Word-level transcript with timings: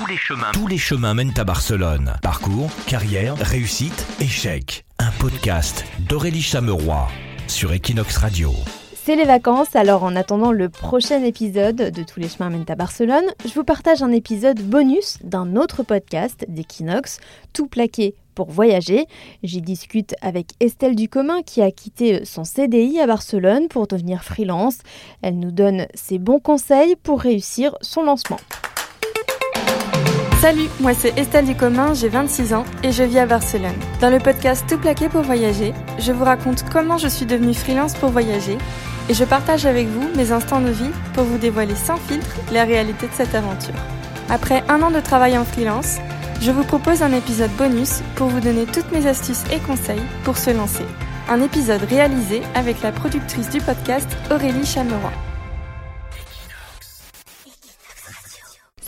Tous 0.00 0.06
les 0.06 0.16
chemins. 0.16 0.50
Tous 0.54 0.66
les 0.66 0.78
chemins 0.78 1.12
mènent 1.12 1.34
à 1.36 1.44
Barcelone. 1.44 2.14
Parcours, 2.22 2.70
carrière, 2.86 3.36
réussite, 3.36 4.06
échec. 4.18 4.86
Un 4.98 5.10
podcast 5.18 5.84
d'Aurélie 5.98 6.40
Chameroy 6.40 7.06
sur 7.48 7.74
Equinox 7.74 8.16
Radio. 8.16 8.50
C'est 8.94 9.14
les 9.14 9.26
vacances, 9.26 9.76
alors 9.76 10.04
en 10.04 10.16
attendant 10.16 10.52
le 10.52 10.70
prochain 10.70 11.22
épisode 11.22 11.76
de 11.76 12.02
Tous 12.02 12.18
les 12.18 12.30
chemins 12.30 12.48
mènent 12.48 12.64
à 12.68 12.76
Barcelone, 12.76 13.26
je 13.44 13.52
vous 13.52 13.64
partage 13.64 14.02
un 14.02 14.10
épisode 14.10 14.62
bonus 14.62 15.18
d'un 15.22 15.54
autre 15.56 15.82
podcast 15.82 16.46
d'Equinox, 16.48 17.20
tout 17.52 17.66
plaqué 17.66 18.14
pour 18.34 18.50
voyager. 18.50 19.04
J'y 19.42 19.60
discute 19.60 20.14
avec 20.22 20.52
Estelle 20.60 20.96
Ducommun 20.96 21.42
qui 21.42 21.60
a 21.60 21.70
quitté 21.70 22.24
son 22.24 22.44
CDI 22.44 23.00
à 23.00 23.06
Barcelone 23.06 23.68
pour 23.68 23.86
devenir 23.86 24.24
freelance. 24.24 24.78
Elle 25.20 25.38
nous 25.38 25.52
donne 25.52 25.88
ses 25.92 26.18
bons 26.18 26.40
conseils 26.40 26.96
pour 27.02 27.20
réussir 27.20 27.76
son 27.82 28.02
lancement. 28.02 28.38
Salut, 30.40 30.70
moi 30.80 30.94
c'est 30.94 31.18
Estelle 31.18 31.44
Ducommun, 31.44 31.92
j'ai 31.92 32.08
26 32.08 32.54
ans 32.54 32.64
et 32.82 32.92
je 32.92 33.02
vis 33.02 33.18
à 33.18 33.26
Barcelone. 33.26 33.76
Dans 34.00 34.08
le 34.08 34.18
podcast 34.18 34.64
Tout 34.66 34.78
plaqué 34.78 35.10
pour 35.10 35.20
voyager, 35.20 35.74
je 35.98 36.12
vous 36.12 36.24
raconte 36.24 36.64
comment 36.72 36.96
je 36.96 37.08
suis 37.08 37.26
devenue 37.26 37.52
freelance 37.52 37.92
pour 37.92 38.08
voyager 38.08 38.56
et 39.10 39.12
je 39.12 39.24
partage 39.24 39.66
avec 39.66 39.86
vous 39.88 40.08
mes 40.16 40.32
instants 40.32 40.62
de 40.62 40.70
vie 40.70 40.92
pour 41.12 41.24
vous 41.24 41.36
dévoiler 41.36 41.76
sans 41.76 41.96
filtre 41.96 42.36
la 42.54 42.64
réalité 42.64 43.06
de 43.06 43.12
cette 43.12 43.34
aventure. 43.34 43.74
Après 44.30 44.64
un 44.70 44.80
an 44.80 44.90
de 44.90 45.00
travail 45.00 45.36
en 45.36 45.44
freelance, 45.44 45.98
je 46.40 46.50
vous 46.50 46.64
propose 46.64 47.02
un 47.02 47.12
épisode 47.12 47.54
bonus 47.58 48.00
pour 48.14 48.28
vous 48.28 48.40
donner 48.40 48.64
toutes 48.64 48.90
mes 48.92 49.06
astuces 49.06 49.44
et 49.52 49.58
conseils 49.58 50.00
pour 50.24 50.38
se 50.38 50.48
lancer. 50.48 50.86
Un 51.28 51.42
épisode 51.42 51.82
réalisé 51.82 52.40
avec 52.54 52.80
la 52.80 52.92
productrice 52.92 53.50
du 53.50 53.60
podcast 53.60 54.08
Aurélie 54.30 54.64
Chameroy. 54.64 55.12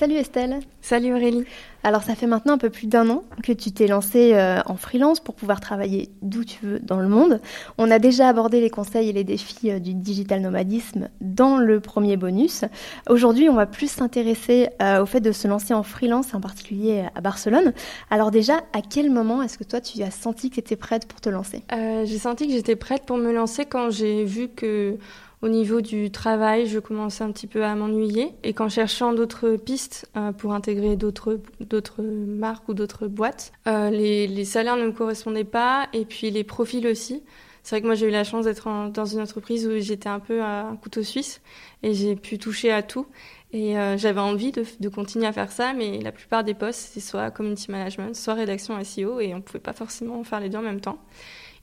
Salut 0.02 0.16
Estelle. 0.16 0.58
Salut 0.80 1.14
Aurélie. 1.14 1.44
Alors 1.84 2.02
ça 2.02 2.16
fait 2.16 2.26
maintenant 2.26 2.54
un 2.54 2.58
peu 2.58 2.70
plus 2.70 2.88
d'un 2.88 3.08
an 3.08 3.22
que 3.44 3.52
tu 3.52 3.70
t'es 3.70 3.86
lancée 3.86 4.32
euh, 4.34 4.58
en 4.66 4.74
freelance 4.74 5.20
pour 5.20 5.36
pouvoir 5.36 5.60
travailler 5.60 6.08
d'où 6.22 6.42
tu 6.44 6.58
veux 6.66 6.80
dans 6.80 6.98
le 6.98 7.06
monde. 7.06 7.40
On 7.78 7.88
a 7.88 8.00
déjà 8.00 8.28
abordé 8.28 8.60
les 8.60 8.68
conseils 8.68 9.10
et 9.10 9.12
les 9.12 9.22
défis 9.22 9.70
euh, 9.70 9.78
du 9.78 9.94
digital 9.94 10.40
nomadisme 10.40 11.08
dans 11.20 11.56
le 11.56 11.78
premier 11.78 12.16
bonus. 12.16 12.64
Aujourd'hui, 13.08 13.48
on 13.48 13.54
va 13.54 13.66
plus 13.66 13.88
s'intéresser 13.88 14.70
euh, 14.82 15.04
au 15.04 15.06
fait 15.06 15.20
de 15.20 15.30
se 15.30 15.46
lancer 15.46 15.72
en 15.72 15.84
freelance, 15.84 16.34
en 16.34 16.40
particulier 16.40 17.04
à 17.14 17.20
Barcelone. 17.20 17.72
Alors 18.10 18.32
déjà, 18.32 18.56
à 18.72 18.82
quel 18.82 19.08
moment 19.08 19.40
est-ce 19.40 19.56
que 19.56 19.62
toi 19.62 19.80
tu 19.80 20.02
as 20.02 20.10
senti 20.10 20.50
que 20.50 20.56
tu 20.56 20.60
étais 20.62 20.74
prête 20.74 21.06
pour 21.06 21.20
te 21.20 21.28
lancer? 21.28 21.62
J'ai 21.70 22.18
senti 22.18 22.48
que 22.48 22.54
j'étais 22.54 22.74
prête 22.74 23.04
pour 23.06 23.18
me 23.18 23.32
lancer 23.32 23.66
quand 23.66 23.90
j'ai 23.90 24.24
vu 24.24 24.48
que 24.48 24.98
au 25.42 25.48
niveau 25.48 25.80
du 25.80 26.12
travail, 26.12 26.68
je 26.68 26.78
commençais 26.78 27.24
un 27.24 27.32
petit 27.32 27.48
peu 27.48 27.64
à 27.64 27.74
m'ennuyer. 27.74 28.32
Et 28.44 28.54
qu'en 28.54 28.68
cherchant 28.68 29.12
d'autres 29.12 29.56
pistes 29.56 30.08
euh, 30.16 30.30
pour 30.30 30.54
intégrer 30.54 30.96
d'autres, 30.96 31.40
marques 32.00 32.68
ou 32.68 32.74
d'autres 32.74 33.08
boîtes, 33.08 33.52
euh, 33.66 33.90
les, 33.90 34.28
les, 34.28 34.44
salaires 34.44 34.76
ne 34.76 34.86
me 34.86 34.92
correspondaient 34.92 35.42
pas 35.42 35.88
et 35.92 36.04
puis 36.04 36.30
les 36.30 36.44
profils 36.44 36.86
aussi. 36.86 37.24
C'est 37.64 37.76
vrai 37.76 37.82
que 37.82 37.86
moi 37.86 37.94
j'ai 37.96 38.06
eu 38.06 38.10
la 38.10 38.24
chance 38.24 38.44
d'être 38.44 38.90
dans 38.90 39.04
une 39.04 39.20
entreprise 39.20 39.66
où 39.66 39.78
j'étais 39.78 40.08
un 40.08 40.20
peu 40.20 40.42
un 40.42 40.76
couteau 40.76 41.02
suisse 41.02 41.40
et 41.82 41.92
j'ai 41.92 42.16
pu 42.16 42.38
toucher 42.38 42.70
à 42.70 42.82
tout. 42.82 43.06
Et 43.52 43.76
euh, 43.76 43.96
j'avais 43.98 44.20
envie 44.20 44.52
de, 44.52 44.64
de, 44.80 44.88
continuer 44.88 45.26
à 45.26 45.32
faire 45.32 45.52
ça, 45.52 45.72
mais 45.72 46.00
la 46.00 46.10
plupart 46.12 46.42
des 46.42 46.54
postes, 46.54 46.90
c'est 46.94 47.00
soit 47.00 47.30
community 47.30 47.70
management, 47.70 48.14
soit 48.14 48.34
rédaction 48.34 48.82
SEO, 48.82 49.20
et 49.20 49.34
on 49.34 49.38
ne 49.38 49.42
pouvait 49.42 49.60
pas 49.60 49.74
forcément 49.74 50.24
faire 50.24 50.40
les 50.40 50.48
deux 50.48 50.58
en 50.58 50.62
même 50.62 50.80
temps. 50.80 50.98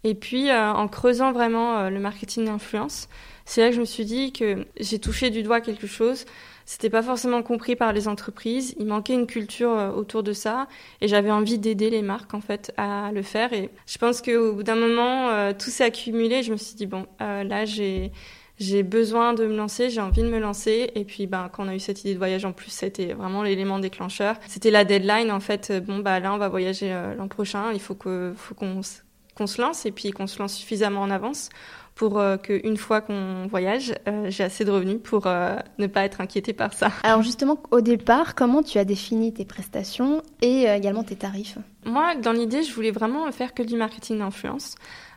Et 0.04 0.14
puis, 0.14 0.50
en 0.52 0.88
creusant 0.88 1.34
vraiment 1.34 1.90
le 1.90 2.00
marketing 2.00 2.46
d'influence, 2.46 3.10
c'est 3.50 3.62
là 3.62 3.70
que 3.70 3.76
je 3.76 3.80
me 3.80 3.86
suis 3.86 4.06
dit 4.06 4.32
que 4.32 4.68
j'ai 4.80 5.00
touché 5.00 5.32
du 5.32 5.42
doigt 5.42 5.60
quelque 5.60 5.88
chose. 5.88 6.26
C'était 6.68 6.92
pas 6.92 7.02
forcément 7.02 7.42
compris 7.42 7.76
par 7.76 7.94
les 7.94 8.08
entreprises. 8.08 8.76
Il 8.78 8.86
manquait 8.86 9.16
une 9.16 9.26
culture 9.26 9.72
euh, 9.72 9.90
autour 9.90 10.22
de 10.22 10.34
ça, 10.34 10.68
et 11.02 11.08
j'avais 11.08 11.32
envie 11.32 11.58
d'aider 11.58 11.90
les 11.90 12.04
marques 12.04 12.36
en 12.36 12.42
fait 12.42 12.72
à 12.78 13.12
le 13.12 13.24
faire. 13.24 13.52
Et 13.54 13.72
je 13.88 13.98
pense 13.98 14.22
qu'au 14.22 14.54
bout 14.54 14.62
d'un 14.62 14.76
moment, 14.76 15.52
tout 15.54 15.72
s'est 15.72 15.84
accumulé. 15.84 16.44
Je 16.44 16.52
me 16.52 16.58
suis 16.58 16.76
dit 16.76 16.86
bon, 16.86 17.08
là 17.20 17.66
j'ai 17.66 18.84
besoin 18.84 19.34
de 19.34 19.48
me 19.48 19.58
lancer, 19.58 19.90
j'ai 19.90 20.02
envie 20.02 20.22
de 20.22 20.30
me 20.30 20.38
lancer. 20.38 20.92
Et 20.94 21.04
puis, 21.04 21.26
ben, 21.26 21.50
quand 21.52 21.66
on 21.66 21.70
a 21.70 21.76
eu 21.76 21.80
cette 21.80 22.02
idée 22.02 22.14
de 22.14 22.20
voyage 22.20 22.46
en 22.46 22.52
plus, 22.52 22.70
c'était 22.70 23.14
vraiment 23.14 23.42
l'élément 23.42 23.80
déclencheur. 23.80 24.36
C'était 24.48 24.70
la 24.70 24.84
deadline, 24.86 25.32
en 25.32 25.40
fait. 25.40 25.74
Bon, 25.88 25.98
bah, 25.98 26.20
là, 26.20 26.36
on 26.36 26.38
va 26.38 26.50
voyager 26.50 26.96
l'an 27.18 27.28
prochain. 27.28 27.72
Il 27.74 27.80
faut 27.80 27.96
qu'on 27.96 28.84
se 28.84 29.60
lance 29.60 29.88
et 29.88 29.92
puis 29.92 30.12
qu'on 30.12 30.28
se 30.28 30.38
lance 30.38 30.54
suffisamment 30.54 31.02
en 31.02 31.10
avance 31.10 31.50
pour 32.00 32.18
euh, 32.18 32.38
qu'une 32.38 32.78
fois 32.78 33.02
qu'on 33.02 33.48
voyage, 33.48 33.94
euh, 34.08 34.30
j'ai 34.30 34.46
assez 34.46 34.64
de 34.64 34.72
revenus 34.72 35.00
pour 35.04 35.28
euh, 35.28 35.58
ne 35.80 35.88
pas 35.88 36.06
être 36.06 36.22
inquiétée 36.22 36.54
par 36.54 36.72
ça. 36.72 36.94
Alors 37.04 37.24
justement, 37.24 37.62
au 37.72 37.82
départ, 37.82 38.36
comment 38.36 38.64
tu 38.64 38.78
as 38.78 38.86
défini 38.86 39.34
tes 39.34 39.44
prestations 39.44 40.24
et 40.42 40.64
également 40.64 41.04
tes 41.04 41.18
tarifs? 41.18 41.58
Moi, 41.84 42.16
dans 42.16 42.32
l'idée, 42.32 42.64
je 42.64 42.74
voulais 42.74 42.92
vraiment 42.92 43.30
faire 43.34 43.54
que 43.54 43.64
du 43.64 43.76
marketing 43.76 44.20
d'influence. 44.20 44.76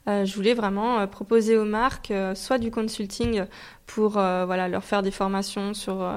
je 0.09 0.35
voulais 0.35 0.55
vraiment 0.55 1.07
proposer 1.07 1.57
aux 1.57 1.65
marques 1.65 2.13
soit 2.35 2.59
du 2.59 2.73
consulting 2.73 3.45
pour 3.87 4.13
voilà 4.13 4.69
leur 4.69 4.83
faire 4.83 5.03
des 5.03 5.11
formations 5.11 5.75
sur 5.75 6.09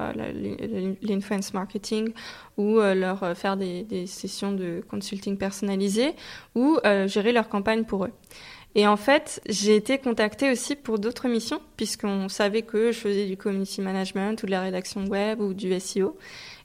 l'influence 1.02 1.52
marketing 1.52 2.12
ou 2.56 2.78
leur 2.78 3.36
faire 3.36 3.56
des, 3.56 3.82
des, 3.82 4.06
sessions 4.06 4.52
de 4.52 4.82
consulting 4.88 5.36
personnalisées 5.36 6.14
ou 6.54 6.78
gérer 7.06 7.32
leur 7.32 7.48
campagne 7.48 7.84
pour 7.84 8.04
eux. 8.04 8.12
Et 8.78 8.86
en 8.86 8.98
fait, 8.98 9.40
j'ai 9.48 9.74
été 9.74 9.96
contactée 9.96 10.52
aussi 10.52 10.76
pour 10.76 10.98
d'autres 10.98 11.28
missions, 11.28 11.62
puisqu'on 11.78 12.28
savait 12.28 12.60
que 12.60 12.92
je 12.92 12.98
faisais 12.98 13.24
du 13.24 13.38
community 13.38 13.80
management 13.80 14.42
ou 14.42 14.44
de 14.44 14.50
la 14.50 14.60
rédaction 14.60 15.06
web 15.06 15.40
ou 15.40 15.54
du 15.54 15.80
SEO. 15.80 16.18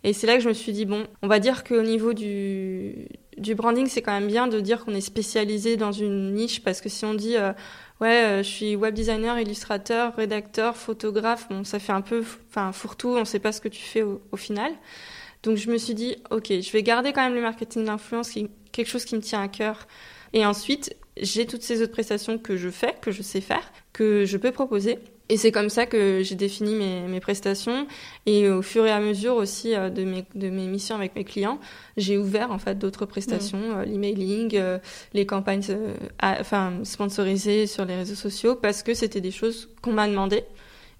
Et 0.03 0.11
c'est 0.11 0.27
là 0.27 0.35
que 0.35 0.43
je 0.43 0.49
me 0.49 0.53
suis 0.53 0.73
dit, 0.73 0.83
bon, 0.85 1.07
on 1.21 1.29
va 1.29 1.39
dire 1.39 1.63
qu'au 1.63 1.81
niveau 1.83 2.11
du, 2.11 3.07
branding, 3.55 3.87
c'est 3.87 4.01
quand 4.01 4.11
même 4.11 4.27
bien 4.27 4.47
de 4.47 4.59
dire 4.59 4.83
qu'on 4.83 4.93
est 4.93 4.99
spécialisé 4.99 5.77
dans 5.77 5.93
une 5.93 6.33
niche, 6.33 6.61
parce 6.61 6.81
que 6.81 6.89
si 6.89 7.05
on 7.05 7.13
dit, 7.13 7.37
euh, 7.37 7.53
ouais, 8.01 8.25
euh, 8.25 8.43
je 8.43 8.49
suis 8.49 8.75
web 8.75 8.93
designer, 8.93 9.39
illustrateur, 9.39 10.13
rédacteur, 10.17 10.75
photographe, 10.75 11.47
bon, 11.49 11.63
ça 11.63 11.79
fait 11.79 11.93
un 11.93 12.01
peu, 12.01 12.25
enfin, 12.49 12.73
fourre-tout, 12.73 13.15
on 13.15 13.21
ne 13.21 13.25
sait 13.25 13.39
pas 13.39 13.53
ce 13.53 13.61
que 13.61 13.69
tu 13.69 13.81
fais 13.81 14.01
au, 14.01 14.21
au, 14.33 14.37
final. 14.37 14.73
Donc 15.43 15.55
je 15.55 15.71
me 15.71 15.77
suis 15.77 15.93
dit, 15.93 16.17
ok, 16.29 16.47
je 16.49 16.71
vais 16.73 16.83
garder 16.83 17.13
quand 17.13 17.23
même 17.23 17.35
le 17.35 17.41
marketing 17.41 17.85
d'influence, 17.85 18.33
quelque 18.73 18.87
chose 18.89 19.05
qui 19.05 19.15
me 19.15 19.21
tient 19.21 19.41
à 19.41 19.47
cœur. 19.47 19.87
Et 20.33 20.45
ensuite, 20.45 20.95
j'ai 21.17 21.45
toutes 21.45 21.63
ces 21.63 21.81
autres 21.81 21.91
prestations 21.91 22.37
que 22.37 22.57
je 22.57 22.69
fais, 22.69 22.95
que 23.01 23.11
je 23.11 23.21
sais 23.21 23.41
faire, 23.41 23.71
que 23.93 24.25
je 24.25 24.37
peux 24.37 24.51
proposer. 24.51 24.99
Et 25.29 25.37
c'est 25.37 25.53
comme 25.53 25.69
ça 25.69 25.85
que 25.85 26.23
j'ai 26.23 26.35
défini 26.35 26.75
mes, 26.75 27.01
mes, 27.07 27.21
prestations. 27.21 27.87
Et 28.25 28.49
au 28.49 28.61
fur 28.61 28.85
et 28.85 28.91
à 28.91 28.99
mesure 28.99 29.35
aussi 29.35 29.73
euh, 29.73 29.89
de, 29.89 30.03
mes, 30.03 30.25
de 30.35 30.49
mes 30.49 30.67
missions 30.67 30.95
avec 30.95 31.15
mes 31.15 31.23
clients, 31.23 31.57
j'ai 31.95 32.17
ouvert 32.17 32.51
en 32.51 32.59
fait 32.59 32.77
d'autres 32.77 33.05
prestations, 33.05 33.57
mmh. 33.57 33.77
euh, 33.77 33.85
l'emailing, 33.85 34.51
euh, 34.55 34.77
les 35.13 35.25
campagnes 35.25 35.63
enfin, 36.21 36.73
sponsorisées 36.83 37.65
sur 37.65 37.85
les 37.85 37.95
réseaux 37.95 38.15
sociaux, 38.15 38.55
parce 38.55 38.83
que 38.83 38.93
c'était 38.93 39.21
des 39.21 39.31
choses 39.31 39.69
qu'on 39.81 39.93
m'a 39.93 40.09
demandé. 40.09 40.43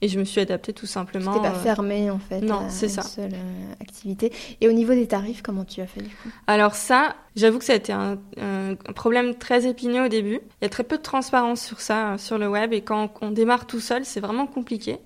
Et 0.02 0.08
je 0.08 0.20
me 0.20 0.24
suis 0.24 0.42
adaptée 0.42 0.74
tout 0.74 0.88
simplement. 0.88 1.34
Tu 1.34 1.42
pas 1.42 1.50
euh, 1.50 1.64
fermée 1.64 2.10
en 2.10 2.18
fait 2.18 2.42
non, 2.42 2.64
c'est 2.70 2.88
une 2.88 2.92
ça. 2.92 3.02
seule 3.04 3.34
euh, 3.34 3.74
activité. 3.80 4.34
Et 4.60 4.68
au 4.68 4.72
niveau 4.72 4.94
des 4.94 5.08
tarifs, 5.08 5.42
comment 5.44 5.64
tu 5.64 5.80
as 5.82 5.88
fait 5.88 6.02
du 6.02 6.10
coup? 6.10 6.30
Alors 6.48 6.74
ça, 6.74 7.16
j'avoue 7.36 7.60
que 7.60 7.66
ça 7.66 7.74
a 7.74 7.76
été 7.76 7.94
un, 7.94 8.18
un, 8.40 8.76
problème 8.94 9.36
très 9.36 9.68
épineux 9.68 10.06
au 10.06 10.08
début. 10.08 10.40
Il 10.62 10.64
y 10.64 10.66
a 10.66 10.70
très 10.70 10.84
peu 10.84 10.98
de 10.98 11.04
transparence 11.04 11.62
sur 11.62 11.82
ça, 11.82 12.14
euh, 12.14 12.18
sur 12.18 12.38
le 12.38 12.48
web. 12.48 12.74
Et 12.74 12.82
quand 12.82 13.12
on 13.22 13.32
démarre 13.32 13.68
tout 13.68 13.80
seul, 13.80 14.04
c'est 14.06 14.20
vraiment 14.20 14.48
compliqué. 14.48 14.98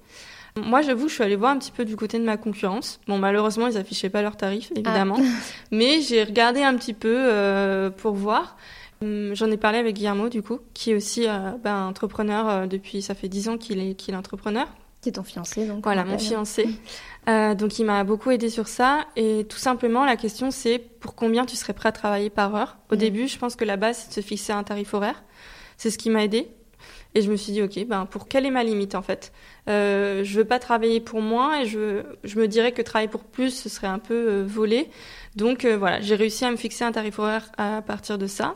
Moi, 0.57 0.81
j'avoue, 0.81 1.09
je 1.09 1.15
suis 1.15 1.23
allée 1.23 1.35
voir 1.35 1.51
un 1.51 1.57
petit 1.57 1.71
peu 1.71 1.83
du 1.83 1.97
côté 1.97 2.17
de 2.17 2.23
ma 2.23 2.37
concurrence. 2.37 3.01
Bon, 3.07 3.17
malheureusement, 3.17 3.67
ils 3.67 3.77
affichaient 3.77 4.09
pas 4.09 4.21
leurs 4.21 4.37
tarifs, 4.37 4.71
évidemment. 4.71 5.17
Ah. 5.19 5.23
Mais 5.71 5.99
j'ai 5.99 6.23
regardé 6.23 6.63
un 6.63 6.75
petit 6.75 6.93
peu 6.93 7.13
euh, 7.13 7.89
pour 7.89 8.13
voir. 8.13 8.55
Hum, 9.01 9.35
j'en 9.35 9.51
ai 9.51 9.57
parlé 9.57 9.79
avec 9.79 9.95
Guillermo, 9.95 10.29
du 10.29 10.41
coup, 10.41 10.59
qui 10.73 10.91
est 10.91 10.95
aussi 10.95 11.27
euh, 11.27 11.51
ben, 11.61 11.85
entrepreneur 11.85 12.49
euh, 12.49 12.67
depuis, 12.67 13.01
ça 13.01 13.15
fait 13.15 13.27
dix 13.27 13.49
ans 13.49 13.57
qu'il 13.57 13.79
est, 13.79 13.95
qu'il 13.95 14.13
est 14.13 14.17
entrepreneur. 14.17 14.67
C'est 15.05 15.11
ton 15.11 15.23
fiancé, 15.23 15.67
donc. 15.67 15.83
Voilà, 15.83 16.03
mon 16.03 16.17
fiancé. 16.17 16.67
Euh, 17.27 17.55
donc, 17.55 17.79
il 17.79 17.85
m'a 17.85 18.03
beaucoup 18.03 18.29
aidé 18.29 18.51
sur 18.51 18.67
ça. 18.67 19.07
Et 19.15 19.47
tout 19.49 19.57
simplement, 19.57 20.05
la 20.05 20.15
question, 20.15 20.51
c'est 20.51 20.77
pour 20.77 21.15
combien 21.15 21.47
tu 21.47 21.55
serais 21.55 21.73
prêt 21.73 21.89
à 21.89 21.91
travailler 21.91 22.29
par 22.29 22.53
heure? 22.53 22.77
Au 22.91 22.93
mmh. 22.93 22.97
début, 22.99 23.27
je 23.27 23.39
pense 23.39 23.55
que 23.55 23.65
la 23.65 23.77
base, 23.77 23.97
c'est 23.97 24.09
de 24.09 24.13
se 24.13 24.21
fixer 24.21 24.53
un 24.53 24.61
tarif 24.61 24.93
horaire. 24.93 25.23
C'est 25.75 25.89
ce 25.89 25.97
qui 25.97 26.11
m'a 26.11 26.23
aidé. 26.23 26.51
Et 27.15 27.23
je 27.23 27.31
me 27.31 27.35
suis 27.35 27.51
dit, 27.51 27.63
OK, 27.63 27.83
ben, 27.87 28.05
pour 28.05 28.27
quelle 28.27 28.45
est 28.45 28.51
ma 28.51 28.63
limite, 28.63 28.93
en 28.93 29.01
fait? 29.01 29.33
Euh, 29.69 30.23
Je 30.23 30.37
veux 30.37 30.45
pas 30.45 30.59
travailler 30.59 30.99
pour 30.99 31.19
moi 31.19 31.63
et 31.63 31.65
je, 31.65 32.03
je 32.23 32.37
me 32.37 32.47
dirais 32.47 32.73
que 32.73 32.83
travailler 32.83 33.09
pour 33.09 33.23
plus, 33.23 33.49
ce 33.49 33.69
serait 33.69 33.87
un 33.87 33.97
peu 33.97 34.13
euh, 34.13 34.43
volé. 34.45 34.91
Donc, 35.35 35.65
euh, 35.65 35.77
voilà, 35.77 36.01
j'ai 36.01 36.13
réussi 36.13 36.45
à 36.45 36.51
me 36.51 36.57
fixer 36.57 36.83
un 36.83 36.91
tarif 36.91 37.17
horaire 37.17 37.51
à 37.57 37.81
partir 37.81 38.19
de 38.19 38.27
ça. 38.27 38.55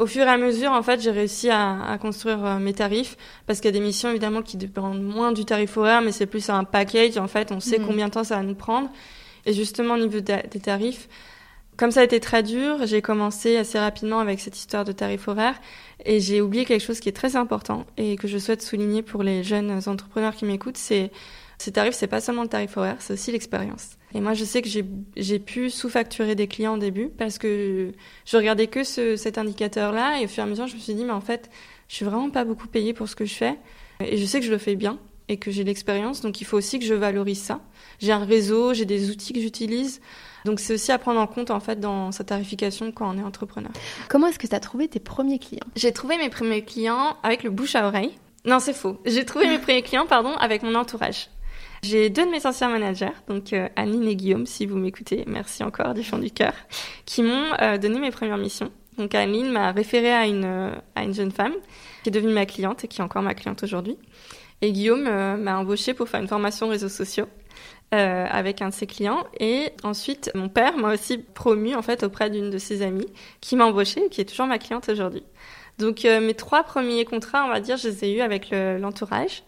Au 0.00 0.06
fur 0.06 0.22
et 0.22 0.30
à 0.30 0.38
mesure, 0.38 0.72
en 0.72 0.82
fait, 0.82 1.02
j'ai 1.02 1.10
réussi 1.10 1.50
à, 1.50 1.84
à 1.84 1.98
construire 1.98 2.42
euh, 2.46 2.58
mes 2.58 2.72
tarifs 2.72 3.18
parce 3.46 3.60
qu'il 3.60 3.68
y 3.68 3.76
a 3.76 3.78
des 3.78 3.84
missions 3.84 4.08
évidemment 4.08 4.40
qui 4.40 4.56
dépendent 4.56 5.02
moins 5.02 5.30
du 5.30 5.44
tarif 5.44 5.76
horaire, 5.76 6.00
mais 6.00 6.10
c'est 6.10 6.24
plus 6.24 6.48
un 6.48 6.64
package. 6.64 7.18
En 7.18 7.28
fait, 7.28 7.52
on 7.52 7.60
sait 7.60 7.78
mmh. 7.78 7.86
combien 7.86 8.08
de 8.08 8.12
temps 8.12 8.24
ça 8.24 8.36
va 8.36 8.42
nous 8.42 8.54
prendre. 8.54 8.88
Et 9.44 9.52
justement, 9.52 9.94
au 9.94 9.98
niveau 9.98 10.20
des 10.20 10.60
tarifs, 10.62 11.06
comme 11.76 11.90
ça 11.90 12.00
a 12.00 12.04
été 12.04 12.18
très 12.18 12.42
dur, 12.42 12.86
j'ai 12.86 13.02
commencé 13.02 13.58
assez 13.58 13.78
rapidement 13.78 14.20
avec 14.20 14.40
cette 14.40 14.56
histoire 14.56 14.86
de 14.86 14.92
tarif 14.92 15.28
horaire 15.28 15.60
et 16.06 16.18
j'ai 16.18 16.40
oublié 16.40 16.64
quelque 16.64 16.82
chose 16.82 16.98
qui 17.00 17.10
est 17.10 17.12
très 17.12 17.36
important 17.36 17.84
et 17.98 18.16
que 18.16 18.26
je 18.26 18.38
souhaite 18.38 18.62
souligner 18.62 19.02
pour 19.02 19.22
les 19.22 19.44
jeunes 19.44 19.82
entrepreneurs 19.84 20.34
qui 20.34 20.46
m'écoutent, 20.46 20.78
c'est 20.78 21.10
ces 21.58 21.72
tarifs, 21.72 21.94
c'est 21.94 22.06
pas 22.06 22.22
seulement 22.22 22.42
le 22.42 22.48
tarif 22.48 22.74
horaire, 22.78 22.96
c'est 23.00 23.12
aussi 23.12 23.32
l'expérience. 23.32 23.98
Et 24.14 24.20
moi, 24.20 24.34
je 24.34 24.44
sais 24.44 24.60
que 24.62 24.68
j'ai 24.68 25.38
pu 25.38 25.70
sous-facturer 25.70 26.34
des 26.34 26.48
clients 26.48 26.74
au 26.74 26.78
début 26.78 27.08
parce 27.08 27.38
que 27.38 27.92
je 28.26 28.36
regardais 28.36 28.66
que 28.66 28.82
ce, 28.82 29.16
cet 29.16 29.38
indicateur-là 29.38 30.20
et 30.20 30.24
au 30.24 30.28
fur 30.28 30.42
et 30.42 30.46
à 30.46 30.50
mesure, 30.50 30.66
je 30.66 30.74
me 30.74 30.80
suis 30.80 30.94
dit, 30.94 31.04
mais 31.04 31.12
en 31.12 31.20
fait, 31.20 31.50
je 31.88 31.94
suis 31.94 32.04
vraiment 32.04 32.30
pas 32.30 32.44
beaucoup 32.44 32.66
payée 32.66 32.92
pour 32.92 33.08
ce 33.08 33.14
que 33.14 33.24
je 33.24 33.34
fais 33.34 33.58
et 34.00 34.16
je 34.16 34.24
sais 34.24 34.40
que 34.40 34.46
je 34.46 34.50
le 34.50 34.58
fais 34.58 34.74
bien 34.74 34.98
et 35.28 35.36
que 35.36 35.52
j'ai 35.52 35.62
l'expérience, 35.62 36.22
donc 36.22 36.40
il 36.40 36.44
faut 36.44 36.56
aussi 36.56 36.80
que 36.80 36.84
je 36.84 36.94
valorise 36.94 37.40
ça. 37.40 37.60
J'ai 38.00 38.10
un 38.10 38.24
réseau, 38.24 38.74
j'ai 38.74 38.84
des 38.84 39.10
outils 39.10 39.32
que 39.32 39.40
j'utilise. 39.40 40.00
Donc 40.44 40.58
c'est 40.58 40.74
aussi 40.74 40.90
à 40.90 40.98
prendre 40.98 41.20
en 41.20 41.28
compte 41.28 41.52
en 41.52 41.60
fait 41.60 41.78
dans 41.78 42.10
sa 42.10 42.24
tarification 42.24 42.90
quand 42.90 43.14
on 43.14 43.16
est 43.16 43.22
entrepreneur. 43.22 43.70
Comment 44.08 44.26
est-ce 44.26 44.40
que 44.40 44.48
tu 44.48 44.54
as 44.56 44.60
trouvé 44.60 44.88
tes 44.88 44.98
premiers 44.98 45.38
clients? 45.38 45.66
J'ai 45.76 45.92
trouvé 45.92 46.16
mes 46.18 46.30
premiers 46.30 46.64
clients 46.64 47.16
avec 47.22 47.44
le 47.44 47.50
bouche 47.50 47.76
à 47.76 47.86
oreille. 47.86 48.10
Non, 48.44 48.58
c'est 48.58 48.72
faux. 48.72 48.98
J'ai 49.06 49.24
trouvé 49.24 49.46
mes 49.46 49.58
premiers 49.58 49.82
clients 49.82 50.06
pardon 50.06 50.34
avec 50.34 50.64
mon 50.64 50.74
entourage. 50.74 51.28
J'ai 51.82 52.10
deux 52.10 52.26
de 52.26 52.30
mes 52.30 52.46
anciens 52.46 52.68
managers, 52.68 53.12
donc 53.26 53.52
euh, 53.52 53.68
Aline 53.74 54.06
et 54.06 54.14
Guillaume, 54.14 54.46
si 54.46 54.66
vous 54.66 54.76
m'écoutez, 54.76 55.24
merci 55.26 55.64
encore 55.64 55.94
du 55.94 56.04
fond 56.04 56.18
du 56.18 56.30
cœur, 56.30 56.52
qui 57.06 57.22
m'ont 57.22 57.52
euh, 57.60 57.78
donné 57.78 58.00
mes 58.00 58.10
premières 58.10 58.36
missions. 58.36 58.70
Donc 58.98 59.14
Aline 59.14 59.50
m'a 59.50 59.72
référé 59.72 60.12
à 60.12 60.26
une, 60.26 60.44
euh, 60.44 60.70
à 60.94 61.04
une 61.04 61.14
jeune 61.14 61.30
femme 61.30 61.54
qui 62.02 62.10
est 62.10 62.12
devenue 62.12 62.34
ma 62.34 62.44
cliente 62.44 62.84
et 62.84 62.88
qui 62.88 63.00
est 63.00 63.04
encore 63.04 63.22
ma 63.22 63.34
cliente 63.34 63.62
aujourd'hui. 63.62 63.96
Et 64.62 64.72
Guillaume 64.72 65.04
m'a 65.38 65.58
embauché 65.58 65.94
pour 65.94 66.06
faire 66.06 66.20
une 66.20 66.28
formation 66.28 66.68
réseaux 66.68 66.90
sociaux. 66.90 67.26
Euh, 67.92 68.24
avec 68.30 68.62
un 68.62 68.68
de 68.68 68.72
ses 68.72 68.86
clients. 68.86 69.24
Et 69.40 69.70
ensuite, 69.82 70.30
mon 70.36 70.48
père 70.48 70.76
m'a 70.76 70.94
aussi 70.94 71.18
promu 71.18 71.74
en 71.74 71.82
fait 71.82 72.04
auprès 72.04 72.30
d'une 72.30 72.48
de 72.48 72.56
ses 72.56 72.82
amies 72.82 73.08
qui 73.40 73.56
m'a 73.56 73.64
embauché 73.64 74.06
et 74.06 74.08
qui 74.08 74.20
est 74.20 74.26
toujours 74.26 74.46
ma 74.46 74.60
cliente 74.60 74.88
aujourd'hui. 74.88 75.24
Donc 75.80 76.04
euh, 76.04 76.20
mes 76.20 76.34
trois 76.34 76.62
premiers 76.62 77.04
contrats, 77.04 77.44
on 77.44 77.48
va 77.48 77.60
dire, 77.60 77.76
je 77.78 77.88
les 77.88 78.04
ai 78.04 78.16
eus 78.16 78.20
avec 78.20 78.50
l'entourage. 78.50 79.42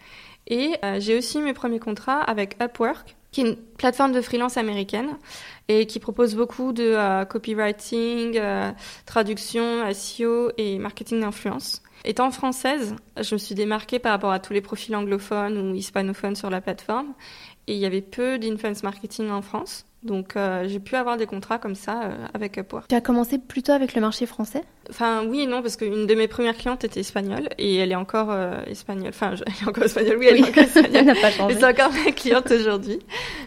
et 0.46 0.74
euh, 0.84 0.98
j'ai 0.98 1.16
aussi 1.16 1.40
mes 1.40 1.52
premiers 1.52 1.78
contrats 1.78 2.20
avec 2.20 2.56
Upwork, 2.60 3.16
qui 3.30 3.42
est 3.42 3.44
une 3.50 3.56
plateforme 3.56 4.12
de 4.12 4.20
freelance 4.20 4.56
américaine 4.56 5.16
et 5.68 5.86
qui 5.86 6.00
propose 6.00 6.34
beaucoup 6.34 6.72
de 6.72 7.24
copywriting, 7.24 8.40
traduction, 9.06 9.92
SEO 9.92 10.50
et 10.58 10.78
marketing 10.78 11.20
d'influence. 11.20 11.82
Étant 12.04 12.30
française, 12.30 12.96
je 13.18 13.34
me 13.34 13.38
suis 13.38 13.54
démarquée 13.54 13.98
par 13.98 14.12
rapport 14.12 14.32
à 14.32 14.40
tous 14.40 14.52
les 14.52 14.60
profils 14.60 14.94
anglophones 14.96 15.56
ou 15.56 15.74
hispanophones 15.74 16.34
sur 16.34 16.50
la 16.50 16.60
plateforme 16.60 17.14
et 17.68 17.74
il 17.74 17.78
y 17.78 17.86
avait 17.86 18.02
peu 18.02 18.38
d'influence 18.38 18.82
marketing 18.82 19.30
en 19.30 19.40
France. 19.40 19.86
Donc 20.02 20.36
euh, 20.36 20.66
j'ai 20.66 20.80
pu 20.80 20.96
avoir 20.96 21.16
des 21.16 21.26
contrats 21.26 21.58
comme 21.58 21.76
ça 21.76 22.02
euh, 22.02 22.26
avec 22.34 22.56
Upwork. 22.56 22.88
Tu 22.88 22.94
as 22.94 23.00
commencé 23.00 23.38
plutôt 23.38 23.72
avec 23.72 23.94
le 23.94 24.00
marché 24.00 24.26
français? 24.26 24.62
Enfin 24.90 25.24
oui 25.28 25.42
et 25.42 25.46
non 25.46 25.62
parce 25.62 25.76
qu'une 25.76 26.06
de 26.06 26.14
mes 26.14 26.26
premières 26.26 26.56
clientes 26.56 26.82
était 26.82 27.00
espagnole 27.00 27.48
et 27.56 27.76
elle 27.76 27.92
est 27.92 27.96
encore 27.96 28.30
euh, 28.30 28.64
espagnole. 28.66 29.10
Enfin 29.10 29.34
elle 29.46 29.52
est 29.52 29.68
encore 29.68 29.84
espagnole. 29.84 30.16
Oui 30.18 30.26
elle 30.28 30.38
est 30.38 30.48
encore 30.48 30.64
espagnole. 30.64 30.90
elle 30.96 31.06
n'a 31.06 31.14
pas 31.14 31.30
changé. 31.30 31.54
C'est 31.54 31.64
encore 31.64 31.92
ma 31.92 32.10
cliente 32.10 32.50
aujourd'hui. 32.50 32.98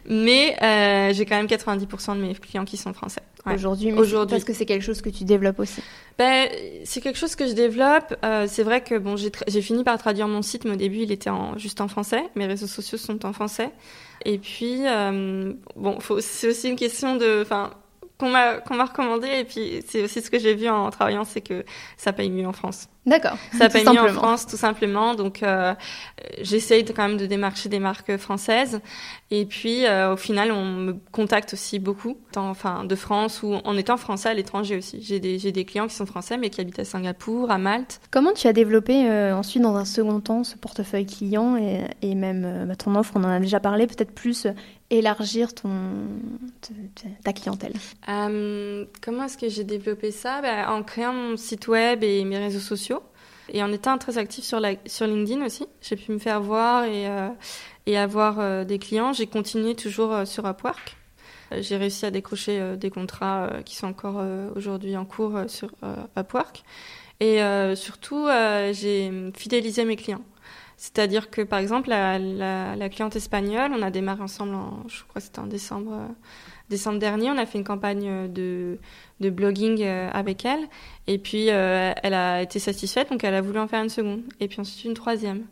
Mais 0.07 0.55
j'ai 1.13 1.25
quand 1.25 1.35
même 1.35 1.47
90% 1.47 2.15
de 2.15 2.21
mes 2.21 2.33
clients 2.35 2.65
qui 2.65 2.77
sont 2.77 2.93
français. 2.93 3.21
Aujourd'hui, 3.45 3.91
Aujourd'hui. 3.93 4.31
parce 4.31 4.43
que 4.43 4.53
c'est 4.53 4.65
quelque 4.65 4.81
chose 4.81 5.01
que 5.01 5.09
tu 5.09 5.23
développes 5.23 5.59
aussi. 5.59 5.79
Ben, 6.17 6.47
c'est 6.83 6.99
quelque 6.99 7.19
chose 7.19 7.35
que 7.35 7.45
je 7.47 7.53
développe. 7.53 8.15
c'est 8.47 8.63
vrai 8.63 8.81
que 8.81 8.97
bon, 8.97 9.15
j'ai 9.15 9.61
fini 9.61 9.83
par 9.83 9.97
traduire 9.99 10.27
mon 10.27 10.41
site, 10.41 10.65
mais 10.65 10.71
au 10.71 10.77
début, 10.77 10.99
il 10.99 11.11
était 11.11 11.29
en, 11.29 11.57
juste 11.57 11.79
en 11.79 11.87
français. 11.87 12.23
Mes 12.35 12.47
réseaux 12.47 12.67
sociaux 12.67 12.97
sont 12.97 13.23
en 13.25 13.33
français. 13.33 13.71
Et 14.25 14.39
puis, 14.39 14.87
euh, 14.87 15.53
bon, 15.75 15.97
c'est 16.19 16.47
aussi 16.47 16.69
une 16.69 16.75
question 16.75 17.15
de, 17.15 17.41
enfin, 17.41 17.71
qu'on 18.17 18.29
m'a 18.29 18.85
recommandé 18.85 19.27
et 19.27 19.43
puis 19.43 19.83
c'est 19.87 20.03
aussi 20.03 20.21
ce 20.21 20.31
que 20.31 20.39
j'ai 20.39 20.55
vu 20.55 20.69
en 20.69 20.89
travaillant 20.89 21.25
c'est 21.25 21.41
que 21.41 21.65
ça 21.97 22.13
paye 22.13 22.29
mieux 22.29 22.47
en 22.47 22.53
France. 22.53 22.87
D'accord. 23.05 23.37
Ça 23.57 23.69
paye 23.69 23.85
mieux 23.85 23.99
en 23.99 24.07
France 24.13 24.47
tout 24.47 24.57
simplement 24.57 25.15
donc 25.15 25.43
euh, 25.43 25.73
j'essaye 26.41 26.85
quand 26.85 27.07
même 27.07 27.17
de 27.17 27.25
démarcher 27.25 27.67
des 27.69 27.79
marques 27.79 28.15
françaises 28.17 28.79
et 29.31 29.45
puis 29.45 29.85
euh, 29.85 30.13
au 30.13 30.17
final 30.17 30.51
on 30.51 30.65
me 30.65 30.93
contacte 31.11 31.53
aussi 31.53 31.79
beaucoup 31.79 32.17
enfin 32.35 32.85
de 32.85 32.95
France 32.95 33.43
ou 33.43 33.53
en 33.53 33.77
étant 33.77 33.97
français 33.97 34.29
à 34.29 34.33
l'étranger 34.33 34.77
aussi. 34.77 35.01
J'ai 35.01 35.19
des 35.19 35.65
clients 35.65 35.87
qui 35.87 35.95
sont 35.95 36.05
français 36.05 36.37
mais 36.37 36.49
qui 36.49 36.61
habitent 36.61 36.79
à 36.79 36.85
Singapour, 36.85 37.51
à 37.51 37.57
Malte. 37.57 37.99
Comment 38.11 38.33
tu 38.33 38.47
as 38.47 38.53
développé 38.53 39.09
euh, 39.09 39.35
ensuite 39.35 39.61
dans 39.61 39.75
un 39.75 39.85
second 39.85 40.21
temps 40.21 40.43
ce 40.43 40.55
portefeuille 40.55 41.05
client 41.05 41.57
et, 41.57 41.81
et 42.01 42.15
même 42.15 42.65
bah, 42.67 42.75
ton 42.75 42.95
offre? 42.95 43.13
On 43.15 43.23
en 43.23 43.29
a 43.29 43.39
déjà 43.39 43.59
parlé 43.59 43.87
peut-être 43.87 44.13
plus 44.13 44.47
élargir 44.89 45.53
ton, 45.53 45.71
ta 47.23 47.33
clientèle 47.33 47.73
euh, 48.09 48.85
Comment 49.01 49.23
est-ce 49.25 49.37
que 49.37 49.49
j'ai 49.49 49.63
développé 49.63 50.11
ça? 50.11 50.41
Bah, 50.41 50.71
En 50.71 50.83
créant 50.83 51.13
mon 51.13 51.37
site 51.37 51.67
web 51.67 52.03
et 52.03 52.23
mes 52.23 52.37
réseaux 52.37 52.59
sociaux. 52.59 53.01
Et 53.49 53.61
en 53.61 53.71
étant 53.71 53.97
très 53.97 54.17
actif 54.17 54.43
sur, 54.43 54.59
LinkedIn 54.59 55.45
aussi. 55.45 55.67
J'ai 55.81 55.95
pu 55.95 56.11
me 56.11 56.17
faire 56.17 56.41
voir 56.41 56.83
et, 56.85 57.07
euh, 57.07 57.29
avoir 57.95 58.39
euh, 58.39 58.63
des 58.63 58.79
clients. 58.79 59.13
J'ai 59.13 59.27
continué 59.27 59.75
toujours 59.75 60.25
sur 60.25 60.45
Upwork. 60.45 60.97
J'ai 61.59 61.77
réussi 61.77 62.05
à 62.07 62.11
décrocher 62.11 62.75
des 62.75 62.89
contrats 62.89 63.49
qui 63.63 63.75
sont 63.75 63.85
encore 63.85 64.19
aujourd'hui 64.55 64.97
en 64.97 65.05
cours 65.05 65.41
sur 65.47 65.69
Upwork. 66.17 66.63
Et 67.19 67.39
surtout, 67.75 68.25
j'ai 68.71 69.31
fidélisé 69.35 69.85
mes 69.85 69.95
clients. 69.95 70.23
C'est-à-dire 70.77 71.29
que, 71.29 71.41
par 71.41 71.59
exemple, 71.59 71.89
la, 71.89 72.19
la, 72.19 72.75
la, 72.75 72.89
cliente 72.89 73.15
espagnole, 73.15 73.71
on 73.73 73.81
a 73.81 73.91
démarré 73.91 74.21
ensemble, 74.21 74.55
en, 74.55 74.83
je 74.87 75.03
crois 75.03 75.21
que 75.21 75.27
c'était 75.27 75.39
en 75.39 75.47
décembre, 75.47 75.93
euh, 75.93 76.99
dernier, 76.99 77.29
on 77.31 77.37
a 77.37 77.45
fait 77.45 77.57
une 77.57 77.63
campagne 77.63 78.31
de, 78.31 78.77
de 79.21 79.29
blogging 79.29 79.81
euh, 79.81 80.09
avec 80.11 80.43
elle. 80.43 80.67
Et 81.07 81.17
puis, 81.17 81.49
euh, 81.49 81.93
elle 82.03 82.13
a 82.13 82.41
été 82.41 82.59
satisfaite, 82.59 83.09
donc 83.09 83.23
elle 83.23 83.35
a 83.35 83.41
voulu 83.41 83.59
en 83.59 83.67
faire 83.67 83.81
une 83.81 83.89
seconde. 83.89 84.23
Et 84.39 84.47
puis 84.47 84.59
ensuite, 84.59 84.83
une 84.83 84.95
troisième. 84.95 85.45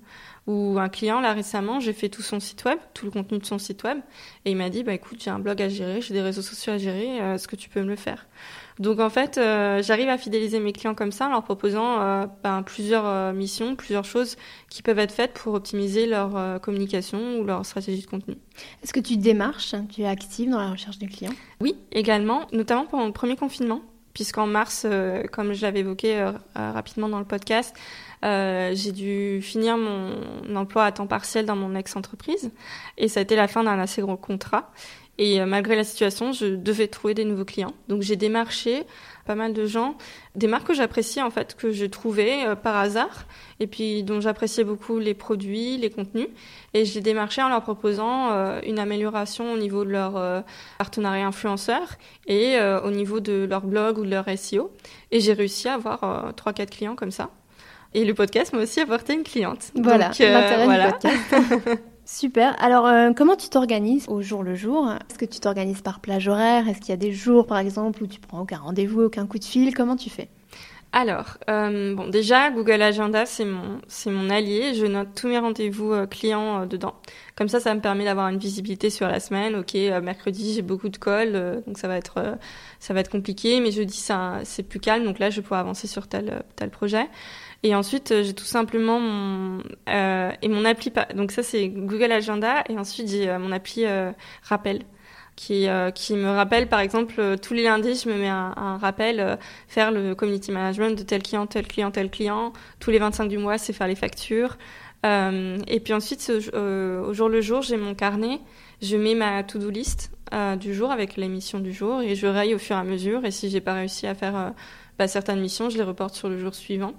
Ou 0.46 0.78
un 0.78 0.90
client, 0.90 1.22
là, 1.22 1.32
récemment, 1.32 1.80
j'ai 1.80 1.94
fait 1.94 2.10
tout 2.10 2.22
son 2.22 2.42
site 2.42 2.66
web, 2.66 2.78
tout 2.94 3.06
le 3.06 3.12
contenu 3.12 3.38
de 3.38 3.46
son 3.46 3.60
site 3.60 3.84
web. 3.84 4.00
Et 4.44 4.52
il 4.52 4.58
m'a 4.58 4.70
dit, 4.70 4.84
bah 4.84 4.94
écoute, 4.94 5.22
j'ai 5.24 5.30
un 5.32 5.40
blog 5.40 5.62
à 5.62 5.70
gérer, 5.70 6.02
j'ai 6.02 6.14
des 6.14 6.22
réseaux 6.22 6.42
sociaux 6.42 6.74
à 6.74 6.78
gérer, 6.78 7.16
est-ce 7.36 7.48
que 7.48 7.56
tu 7.56 7.70
peux 7.70 7.82
me 7.82 7.88
le 7.88 7.96
faire? 7.96 8.28
Donc 8.80 9.00
en 9.00 9.10
fait, 9.10 9.38
euh, 9.38 9.84
j'arrive 9.84 10.10
à 10.10 10.18
fidéliser 10.18 10.60
mes 10.60 10.74
clients 10.74 10.96
comme 10.96 11.12
ça 11.12 11.28
en 11.28 11.30
leur 11.30 11.44
proposant 11.44 12.02
euh, 12.02 12.26
ben, 12.44 12.64
plusieurs 12.64 13.06
euh, 13.06 13.34
missions, 13.34 13.76
plusieurs 13.76 14.06
choses 14.06 14.36
qui 14.70 14.82
peuvent 14.82 15.00
être 15.00 15.12
faites 15.12 15.34
pour 15.34 15.54
optimiser 15.54 16.06
leur 16.06 16.60
communication 16.62 17.40
ou 17.40 17.44
leur 17.44 17.66
stratégie 17.66 18.02
de 18.02 18.08
contenu. 18.08 18.36
Est-ce 18.84 18.94
que 18.94 19.00
tu 19.00 19.18
démarches 19.18 19.76
Tu 19.94 20.02
es 20.02 20.08
active 20.08 20.50
dans 20.50 20.60
la 20.60 20.72
recherche 20.72 20.98
de 20.98 21.06
clients? 21.06 21.34
Oui, 21.62 21.76
également, 21.92 22.48
notamment 22.52 22.86
pendant 22.86 23.06
le 23.06 23.12
premier 23.12 23.36
confinement, 23.36 23.82
puisqu'en 24.14 24.48
mars, 24.48 24.88
comme 25.32 25.54
je 25.54 25.62
l'avais 25.62 25.80
évoqué 25.80 26.32
rapidement 26.56 27.10
dans 27.10 27.20
le 27.20 27.26
podcast, 27.26 27.76
j'ai 28.24 28.92
dû 28.92 29.42
finir 29.42 29.78
mon 29.78 30.56
emploi 30.56 30.86
à 30.86 30.92
temps 30.92 31.08
partiel 31.08 31.46
dans 31.46 31.56
mon 31.56 31.76
ex-entreprise 31.76 32.52
et 32.98 33.08
ça 33.08 33.20
a 33.20 33.24
été 33.24 33.36
la 33.36 33.48
fin 33.48 33.64
d'un 33.64 33.80
assez 33.80 34.02
gros 34.02 34.18
contrat. 34.18 34.72
Et 35.20 35.40
euh, 35.40 35.46
malgré 35.46 35.76
la 35.76 35.84
situation, 35.84 36.32
je 36.32 36.48
devais 36.48 36.88
trouver 36.88 37.14
des 37.14 37.26
nouveaux 37.26 37.46
clients. 37.46 37.74
Donc 37.88 38.02
j'ai 38.02 38.16
démarché 38.16 38.84
pas 39.26 39.36
mal 39.36 39.54
de 39.54 39.66
gens, 39.66 39.96
des 40.36 40.48
marques 40.48 40.68
que 40.68 40.74
j'appréciais 40.74 41.22
en 41.22 41.30
fait, 41.30 41.56
que 41.56 41.72
je 41.72 41.86
trouvais 41.86 42.46
euh, 42.46 42.56
par 42.56 42.76
hasard, 42.76 43.26
et 43.60 43.68
puis 43.68 44.04
dont 44.04 44.20
j'appréciais 44.22 44.64
beaucoup 44.64 44.98
les 44.98 45.14
produits, 45.14 45.78
les 45.78 45.92
contenus. 45.92 46.28
Et 46.74 46.86
j'ai 46.86 47.00
démarché 47.02 47.44
en 47.44 47.50
leur 47.50 47.62
proposant 47.62 48.32
euh, 48.32 48.60
une 48.66 48.80
amélioration 48.80 49.54
au 49.54 49.58
niveau 49.58 49.86
de 49.86 49.92
leur 49.92 50.44
partenariat 50.80 51.28
influenceur 51.28 51.82
et 52.28 52.58
au 52.84 52.92
niveau 52.92 53.20
de 53.20 53.46
leur 53.48 53.62
blog 53.62 54.00
ou 54.00 54.06
de 54.06 54.10
leur 54.10 54.26
SEO. 54.38 54.72
Et 55.12 55.20
j'ai 55.20 55.34
réussi 55.34 55.68
à 55.68 55.76
avoir 55.76 56.34
trois, 56.36 56.54
quatre 56.54 56.72
clients 56.72 56.96
comme 56.96 57.12
ça. 57.12 57.30
Et 57.94 58.06
le 58.06 58.14
podcast 58.16 58.54
m'a 58.54 58.64
aussi 58.64 58.80
apporté 58.80 59.14
une 59.14 59.24
cliente. 59.24 59.72
Voilà, 59.76 60.08
l'intérêt 60.08 60.66
voilà. 60.66 60.92
du 60.92 61.08
podcast. 61.08 61.84
Super. 62.16 62.56
Alors, 62.64 62.86
euh, 62.86 63.12
comment 63.12 63.36
tu 63.36 63.50
t'organises 63.50 64.06
au 64.08 64.22
jour 64.22 64.44
le 64.44 64.54
jour? 64.54 64.88
Est-ce 65.10 65.18
que 65.18 65.26
tu 65.26 65.40
t'organises 65.40 65.82
par 65.82 66.00
plage 66.00 66.28
horaire? 66.28 66.70
Est-ce 66.70 66.80
qu'il 66.80 66.90
y 66.90 66.94
a 66.94 66.98
des 66.98 67.12
jours, 67.12 67.48
par 67.48 67.58
exemple, 67.58 68.04
où 68.04 68.08
tu 68.08 68.20
prends 68.20 68.42
aucun 68.42 68.60
rendez-vous, 68.60 69.02
aucun 69.02 69.26
coup 69.26 69.40
de 69.40 69.44
fil? 69.44 69.74
Comment 69.74 69.96
tu 69.96 70.12
fais? 70.12 70.30
Alors, 70.92 71.40
euh, 71.50 71.96
bon, 71.96 72.10
déjà, 72.10 72.52
Google 72.52 72.84
Agenda, 72.84 73.26
c'est 73.26 73.46
mon, 73.46 73.82
c'est 73.88 74.12
mon 74.12 74.30
allié. 74.30 74.76
Je 74.76 74.86
note 74.86 75.08
tous 75.16 75.28
mes 75.28 75.40
rendez-vous 75.40 75.92
euh, 75.92 76.06
clients 76.06 76.68
dedans. 76.68 76.94
Comme 77.36 77.50
ça, 77.50 77.60
ça 77.60 77.74
me 77.74 77.82
permet 77.82 78.06
d'avoir 78.06 78.28
une 78.28 78.38
visibilité 78.38 78.92
sur 78.92 79.08
la 79.08 79.20
semaine. 79.20 79.56
Ok, 79.56 79.74
mercredi, 79.74 80.54
j'ai 80.54 80.62
beaucoup 80.62 80.90
de 80.90 80.98
calls, 80.98 81.64
donc 81.66 81.80
ça 81.80 81.88
va 81.88 81.98
être, 81.98 82.38
ça 82.80 82.94
va 82.94 83.00
être 83.00 83.10
compliqué. 83.10 83.60
Mais 83.60 83.72
jeudi, 83.72 83.98
ça, 83.98 84.40
c'est 84.44 84.62
plus 84.62 84.80
calme, 84.80 85.04
donc 85.04 85.18
là, 85.18 85.32
je 85.32 85.38
vais 85.38 85.42
pouvoir 85.42 85.62
avancer 85.62 85.88
sur 85.88 86.08
tel, 86.08 86.44
tel 86.58 86.70
projet. 86.70 87.08
Et 87.64 87.74
ensuite, 87.76 88.12
euh, 88.12 88.24
j'ai 88.24 88.34
tout 88.34 88.44
simplement 88.44 89.00
mon 89.00 89.64
euh, 89.88 90.32
et 90.42 90.50
mon 90.50 90.66
appli. 90.66 90.92
Donc 91.16 91.32
ça, 91.32 91.44
c'est 91.44 91.70
Google 91.70 92.12
Agenda. 92.12 92.64
Et 92.70 92.78
ensuite, 92.78 93.08
j'ai 93.10 93.30
euh, 93.30 93.40
mon 93.40 93.54
appli 93.54 93.86
euh, 93.86 94.12
rappel 94.44 94.84
qui 95.36 95.68
qui 95.96 96.14
me 96.14 96.30
rappelle, 96.30 96.70
par 96.70 96.80
exemple, 96.80 97.38
tous 97.42 97.56
les 97.56 97.64
lundis, 97.64 98.04
je 98.06 98.10
me 98.10 98.16
mets 98.16 98.30
un, 98.30 98.54
un 98.56 98.78
rappel, 98.78 99.40
faire 99.68 99.92
le 99.92 100.14
community 100.14 100.52
management 100.52 100.96
de 100.96 101.02
tel 101.02 101.24
client, 101.24 101.48
tel 101.48 101.66
client, 101.66 101.90
tel 101.90 102.12
client. 102.12 102.54
Tous 102.80 102.92
les 102.92 103.00
25 103.00 103.30
du 103.30 103.40
mois, 103.40 103.58
c'est 103.58 103.74
faire 103.74 103.88
les 103.88 103.96
factures. 103.96 104.60
et 105.04 105.80
puis 105.84 105.92
ensuite, 105.92 106.32
au 106.54 107.14
jour 107.14 107.30
le 107.30 107.42
jour, 107.42 107.64
j'ai 107.64 107.78
mon 107.78 107.96
carnet. 107.96 108.42
Je 108.84 108.96
mets 108.96 109.16
ma 109.16 109.44
to-do 109.44 109.72
list 109.72 110.12
du 110.60 110.72
jour 110.76 110.92
avec 110.92 111.18
les 111.18 111.30
missions 111.30 111.60
du 111.60 111.74
jour 111.74 112.04
et 112.04 112.14
je 112.14 112.28
raye 112.28 112.54
au 112.54 112.60
fur 112.60 112.76
et 112.76 112.80
à 112.80 112.84
mesure. 112.84 113.26
Et 113.26 113.32
si 113.32 113.50
j'ai 113.50 113.60
pas 113.60 113.74
réussi 113.74 114.06
à 114.06 114.14
faire 114.14 114.54
bah, 115.00 115.08
certaines 115.08 115.42
missions, 115.42 115.72
je 115.72 115.78
les 115.78 115.84
reporte 115.84 116.14
sur 116.14 116.30
le 116.30 116.38
jour 116.38 116.54
suivant. 116.54 116.94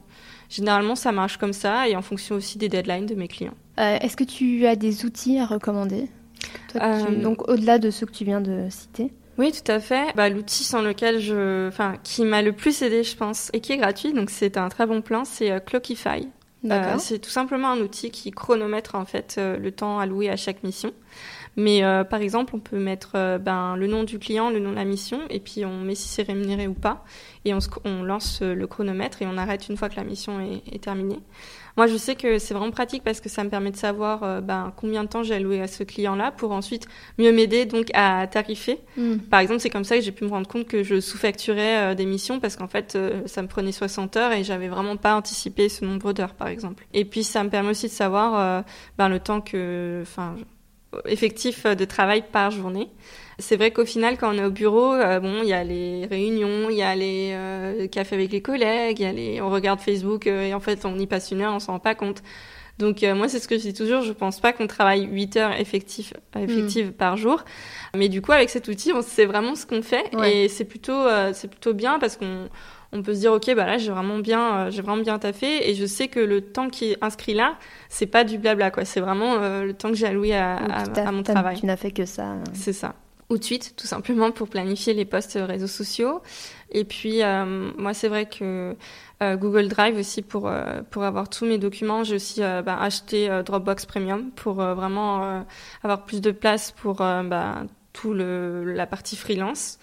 Généralement, 0.54 0.94
ça 0.94 1.10
marche 1.10 1.36
comme 1.36 1.52
ça 1.52 1.88
et 1.88 1.96
en 1.96 2.02
fonction 2.02 2.36
aussi 2.36 2.58
des 2.58 2.68
deadlines 2.68 3.06
de 3.06 3.14
mes 3.14 3.26
clients. 3.26 3.54
Euh, 3.80 3.98
est-ce 4.00 4.16
que 4.16 4.24
tu 4.24 4.66
as 4.66 4.76
des 4.76 5.04
outils 5.04 5.38
à 5.38 5.46
recommander? 5.46 6.08
Donc 7.22 7.48
au-delà 7.48 7.78
de 7.78 7.90
ce 7.90 8.04
que 8.04 8.12
tu 8.12 8.24
viens 8.24 8.40
de 8.40 8.68
citer. 8.70 9.12
Oui, 9.36 9.50
tout 9.50 9.70
à 9.70 9.80
fait. 9.80 10.14
Bah, 10.14 10.28
l'outil 10.28 10.62
sans 10.62 10.80
lequel 10.80 11.18
je, 11.18 11.66
enfin, 11.66 11.94
qui 12.04 12.24
m'a 12.24 12.40
le 12.42 12.52
plus 12.52 12.82
aidé, 12.82 13.02
je 13.02 13.16
pense, 13.16 13.50
et 13.52 13.60
qui 13.60 13.72
est 13.72 13.78
gratuit, 13.78 14.12
donc 14.12 14.30
c'est 14.30 14.56
un 14.56 14.68
très 14.68 14.86
bon 14.86 15.02
plan, 15.02 15.24
c'est 15.24 15.64
Clockify. 15.64 16.28
Euh, 16.70 16.94
c'est 16.98 17.18
tout 17.18 17.30
simplement 17.30 17.70
un 17.70 17.80
outil 17.80 18.10
qui 18.10 18.30
chronomètre 18.30 18.94
en 18.94 19.04
fait 19.04 19.36
euh, 19.38 19.58
le 19.58 19.70
temps 19.70 19.98
alloué 19.98 20.30
à 20.30 20.36
chaque 20.36 20.62
mission. 20.62 20.92
Mais 21.56 21.84
euh, 21.84 22.04
par 22.04 22.20
exemple, 22.20 22.54
on 22.56 22.60
peut 22.60 22.78
mettre 22.78 23.38
ben, 23.38 23.76
le 23.76 23.86
nom 23.86 24.04
du 24.04 24.18
client, 24.18 24.50
le 24.50 24.58
nom 24.58 24.70
de 24.70 24.76
la 24.76 24.84
mission, 24.84 25.20
et 25.30 25.40
puis 25.40 25.64
on 25.64 25.80
met 25.80 25.94
si 25.94 26.08
c'est 26.08 26.22
rémunéré 26.22 26.66
ou 26.66 26.74
pas, 26.74 27.04
et 27.44 27.54
on, 27.54 27.58
on, 27.84 28.02
lance 28.02 28.42
le 28.42 28.66
chronomètre 28.66 29.22
et 29.22 29.26
on 29.26 29.36
arrête 29.36 29.68
une 29.68 29.76
fois 29.76 29.88
que 29.88 29.96
la 29.96 30.04
mission 30.04 30.40
est, 30.40 30.62
est 30.72 30.82
terminée. 30.82 31.20
Moi, 31.76 31.88
je 31.88 31.96
sais 31.96 32.14
que 32.14 32.38
c'est 32.38 32.54
vraiment 32.54 32.70
pratique 32.70 33.02
parce 33.02 33.20
que 33.20 33.28
ça 33.28 33.42
me 33.42 33.50
permet 33.50 33.72
de 33.72 33.76
savoir 33.76 34.22
euh, 34.22 34.40
ben, 34.40 34.72
combien 34.76 35.02
de 35.02 35.08
temps 35.08 35.24
j'ai 35.24 35.34
alloué 35.34 35.60
à 35.60 35.66
ce 35.66 35.82
client-là 35.82 36.30
pour 36.30 36.52
ensuite 36.52 36.86
mieux 37.18 37.32
m'aider 37.32 37.66
donc 37.66 37.88
à 37.94 38.26
tarifer. 38.28 38.78
Mm. 38.96 39.16
Par 39.30 39.40
exemple, 39.40 39.60
c'est 39.60 39.70
comme 39.70 39.84
ça 39.84 39.96
que 39.96 40.02
j'ai 40.02 40.12
pu 40.12 40.24
me 40.24 40.30
rendre 40.30 40.46
compte 40.46 40.68
que 40.68 40.84
je 40.84 41.00
sous-facturais 41.00 41.92
euh, 41.92 41.94
des 41.94 42.06
missions 42.06 42.38
parce 42.38 42.54
qu'en 42.54 42.68
fait, 42.68 42.94
euh, 42.94 43.22
ça 43.26 43.42
me 43.42 43.48
prenait 43.48 43.72
60 43.72 44.16
heures 44.16 44.32
et 44.32 44.44
j'avais 44.44 44.68
vraiment 44.68 44.96
pas 44.96 45.16
anticipé 45.16 45.68
ce 45.68 45.84
nombre 45.84 46.12
d'heures, 46.12 46.34
par 46.34 46.46
exemple. 46.46 46.86
Et 46.94 47.04
puis, 47.04 47.24
ça 47.24 47.42
me 47.42 47.50
permet 47.50 47.70
aussi 47.70 47.86
de 47.86 47.92
savoir 47.92 48.64
ben, 48.98 49.08
le 49.08 49.18
temps 49.18 49.40
que, 49.40 50.00
enfin, 50.02 50.36
effectif 51.06 51.66
de 51.66 51.84
travail 51.84 52.24
par 52.30 52.50
journée. 52.50 52.90
C'est 53.38 53.56
vrai 53.56 53.72
qu'au 53.72 53.84
final, 53.84 54.16
quand 54.16 54.32
on 54.32 54.38
est 54.38 54.44
au 54.44 54.50
bureau, 54.50 54.92
euh, 54.92 55.18
bon, 55.18 55.42
il 55.42 55.48
y 55.48 55.52
a 55.52 55.64
les 55.64 56.06
réunions, 56.06 56.70
il 56.70 56.76
y 56.76 56.82
a 56.82 56.94
les 56.94 57.30
euh, 57.32 57.88
cafés 57.88 58.14
avec 58.14 58.30
les 58.30 58.42
collègues, 58.42 59.00
y 59.00 59.04
a 59.04 59.12
les... 59.12 59.40
on 59.40 59.50
regarde 59.50 59.80
Facebook 59.80 60.26
euh, 60.26 60.46
et 60.46 60.54
en 60.54 60.60
fait, 60.60 60.84
on 60.84 60.98
y 60.98 61.06
passe 61.06 61.32
une 61.32 61.40
heure, 61.40 61.52
on 61.52 61.58
s'en 61.58 61.72
rend 61.72 61.78
pas 61.80 61.94
compte. 61.94 62.22
Donc 62.78 63.02
moi, 63.02 63.28
c'est 63.28 63.38
ce 63.38 63.46
que 63.46 63.56
je 63.56 63.62
dis 63.62 63.72
toujours, 63.72 64.02
je 64.02 64.12
pense 64.12 64.40
pas 64.40 64.52
qu'on 64.52 64.66
travaille 64.66 65.04
8 65.04 65.36
heures 65.36 65.60
effectives, 65.60 66.12
effectives 66.36 66.88
mm. 66.88 66.92
par 66.92 67.16
jour. 67.16 67.44
Mais 67.94 68.08
du 68.08 68.20
coup, 68.20 68.32
avec 68.32 68.50
cet 68.50 68.66
outil, 68.66 68.92
on 68.92 69.00
sait 69.00 69.26
vraiment 69.26 69.54
ce 69.54 69.64
qu'on 69.64 69.80
fait 69.80 70.10
et 70.24 70.48
c'est 70.48 70.64
plutôt, 70.64 71.06
c'est 71.34 71.46
plutôt 71.46 71.72
bien 71.72 72.00
parce 72.00 72.16
qu'on 72.16 72.48
on 72.94 73.02
peut 73.02 73.14
se 73.14 73.20
dire 73.20 73.32
ok 73.32 73.54
bah 73.54 73.66
là 73.66 73.76
j'ai 73.76 73.90
vraiment 73.90 74.18
bien 74.18 74.70
j'ai 74.70 74.80
vraiment 74.80 75.02
bien 75.02 75.18
taffé. 75.18 75.68
Et 75.68 75.74
je 75.74 75.84
sais 75.84 76.08
que 76.08 76.20
le 76.20 76.40
temps 76.40 76.70
qui 76.70 76.92
est 76.92 76.98
inscrit 77.02 77.34
là 77.34 77.56
c'est 77.88 78.06
pas 78.06 78.24
du 78.24 78.38
blabla 78.38 78.70
quoi. 78.70 78.84
C'est 78.84 79.00
vraiment 79.00 79.36
le 79.36 79.72
temps 79.72 79.90
que 79.90 79.96
j'ai 79.96 80.06
alloué 80.06 80.34
à, 80.34 80.56
à, 80.56 81.12
mon 81.12 81.22
travail. 81.22 81.58
tu 81.58 81.66
n'as 81.66 81.76
fait 81.76 81.90
que 81.90 82.06
ça. 82.06 82.36
C'est 82.54 82.72
ça. 82.72 82.94
Ou 83.30 83.38
de 83.38 83.44
suite, 83.44 83.74
tout 83.76 83.86
simplement 83.86 84.30
pour 84.32 84.48
planifier 84.48 84.92
les 84.92 85.06
posts 85.06 85.38
réseaux 85.40 85.66
sociaux. 85.66 86.20
Et 86.70 86.84
puis, 86.84 87.22
euh, 87.22 87.70
moi, 87.78 87.94
c'est 87.94 88.08
vrai 88.08 88.26
que 88.26 88.76
euh, 89.22 89.36
Google 89.36 89.68
Drive 89.68 89.96
aussi, 89.96 90.20
pour, 90.20 90.46
euh, 90.46 90.82
pour 90.90 91.04
avoir 91.04 91.30
tous 91.30 91.46
mes 91.46 91.56
documents, 91.56 92.04
j'ai 92.04 92.16
aussi 92.16 92.40
bah, 92.40 92.78
acheté 92.78 93.28
Dropbox 93.44 93.86
Premium 93.86 94.30
pour 94.32 94.56
vraiment 94.56 95.44
avoir 95.82 96.04
plus 96.04 96.20
de 96.20 96.32
place 96.32 96.72
pour 96.72 96.96
bah, 96.96 97.62
tout 97.94 98.12
le, 98.12 98.64
la 98.74 98.86
partie 98.86 99.16
freelance. 99.16 99.78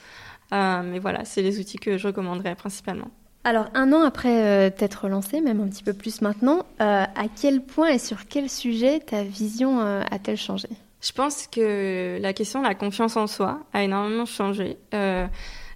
Mais 0.51 0.99
voilà, 0.99 1.25
c'est 1.25 1.41
les 1.41 1.59
outils 1.59 1.77
que 1.77 1.97
je 1.97 2.07
recommanderais 2.07 2.55
principalement. 2.55 3.09
Alors, 3.43 3.65
un 3.73 3.91
an 3.91 4.01
après 4.01 4.69
t'être 4.71 5.07
lancé, 5.07 5.41
même 5.41 5.61
un 5.61 5.67
petit 5.67 5.83
peu 5.83 5.93
plus 5.93 6.21
maintenant, 6.21 6.65
à 6.79 7.25
quel 7.41 7.61
point 7.61 7.89
et 7.89 7.97
sur 7.99 8.27
quel 8.27 8.49
sujet 8.49 8.99
ta 8.99 9.23
vision 9.23 9.79
a-t-elle 9.79 10.37
changé? 10.37 10.69
Je 11.01 11.11
pense 11.11 11.47
que 11.47 12.19
la 12.21 12.31
question 12.33 12.61
de 12.61 12.67
la 12.67 12.75
confiance 12.75 13.17
en 13.17 13.25
soi 13.25 13.59
a 13.73 13.83
énormément 13.83 14.25
changé. 14.25 14.77
Euh, 14.93 15.25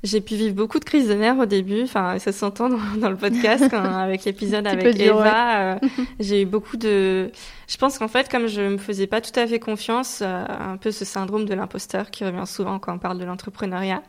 j'ai 0.03 0.21
pu 0.21 0.35
vivre 0.35 0.53
beaucoup 0.53 0.77
de 0.77 0.85
crises 0.85 1.07
de 1.07 1.15
nerfs 1.15 1.39
au 1.39 1.47
début, 1.47 1.81
enfin 1.81 2.19
ça 2.19 2.31
s'entend 2.31 2.69
dans, 2.69 2.77
dans, 2.97 3.09
le 3.09 3.15
podcast 3.15 3.73
avec 3.73 4.23
l'épisode 4.23 4.67
avec 4.67 4.99
Eva. 4.99 5.73
Euh, 5.73 5.79
j'ai 6.19 6.43
eu 6.43 6.45
beaucoup 6.45 6.77
de. 6.77 7.31
Je 7.67 7.77
pense 7.77 7.97
qu'en 7.97 8.07
fait, 8.07 8.29
comme 8.29 8.45
je 8.45 8.61
me 8.61 8.77
faisais 8.77 9.07
pas 9.07 9.19
tout 9.19 9.37
à 9.39 9.47
fait 9.47 9.59
confiance, 9.59 10.21
euh, 10.21 10.45
un 10.47 10.77
peu 10.77 10.91
ce 10.91 11.05
syndrome 11.05 11.45
de 11.45 11.55
l'imposteur 11.55 12.11
qui 12.11 12.23
revient 12.23 12.45
souvent 12.45 12.77
quand 12.77 12.93
on 12.93 12.99
parle 12.99 13.17
de 13.17 13.25
l'entrepreneuriat. 13.25 14.03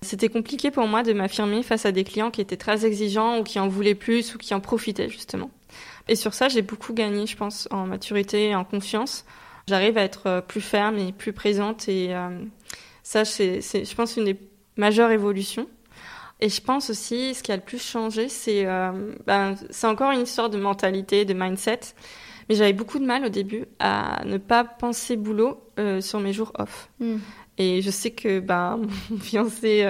C'était 0.00 0.28
compliqué 0.28 0.70
pour 0.70 0.86
moi 0.86 1.02
de 1.02 1.12
m'affirmer 1.12 1.62
face 1.62 1.84
à 1.84 1.92
des 1.92 2.04
clients 2.04 2.30
qui 2.30 2.40
étaient 2.40 2.56
très 2.56 2.86
exigeants 2.86 3.38
ou 3.38 3.42
qui 3.42 3.58
en 3.58 3.68
voulaient 3.68 3.96
plus 3.96 4.34
ou 4.34 4.38
qui 4.38 4.54
en 4.54 4.60
profitaient 4.60 5.08
justement. 5.08 5.50
Et 6.06 6.16
sur 6.16 6.34
ça, 6.34 6.48
j'ai 6.48 6.62
beaucoup 6.62 6.94
gagné, 6.94 7.26
je 7.26 7.36
pense, 7.36 7.68
en 7.70 7.86
maturité 7.86 8.48
et 8.48 8.54
en 8.54 8.64
confiance 8.64 9.24
j'arrive 9.68 9.98
à 9.98 10.02
être 10.02 10.26
euh, 10.26 10.40
plus 10.40 10.60
ferme 10.60 10.98
et 10.98 11.12
plus 11.12 11.32
présente. 11.32 11.88
Et 11.88 12.14
euh, 12.14 12.30
ça, 13.02 13.24
c'est, 13.24 13.60
je 13.60 13.94
pense, 13.94 14.16
une 14.16 14.24
des 14.24 14.36
majeures 14.76 15.10
évolutions. 15.10 15.68
Et 16.40 16.48
je 16.48 16.60
pense 16.60 16.90
aussi, 16.90 17.34
ce 17.34 17.42
qui 17.42 17.52
a 17.52 17.56
le 17.56 17.62
plus 17.62 17.82
changé, 17.82 18.28
c'est 18.28 18.64
euh, 18.64 19.12
ben, 19.26 19.56
c'est 19.70 19.86
encore 19.86 20.12
une 20.12 20.20
histoire 20.20 20.50
de 20.50 20.58
mentalité, 20.58 21.24
de 21.24 21.34
mindset. 21.34 21.80
Mais 22.48 22.54
j'avais 22.54 22.72
beaucoup 22.72 22.98
de 22.98 23.04
mal 23.04 23.24
au 23.26 23.28
début 23.28 23.66
à 23.78 24.22
ne 24.24 24.38
pas 24.38 24.64
penser 24.64 25.16
boulot 25.16 25.60
sur 26.00 26.18
mes 26.18 26.32
jours 26.32 26.50
off. 26.58 26.88
Hmm. 26.98 27.18
Et 27.58 27.82
je 27.82 27.90
sais 27.90 28.10
que 28.10 28.40
ben, 28.40 28.80
mon 29.10 29.18
fiancé 29.18 29.84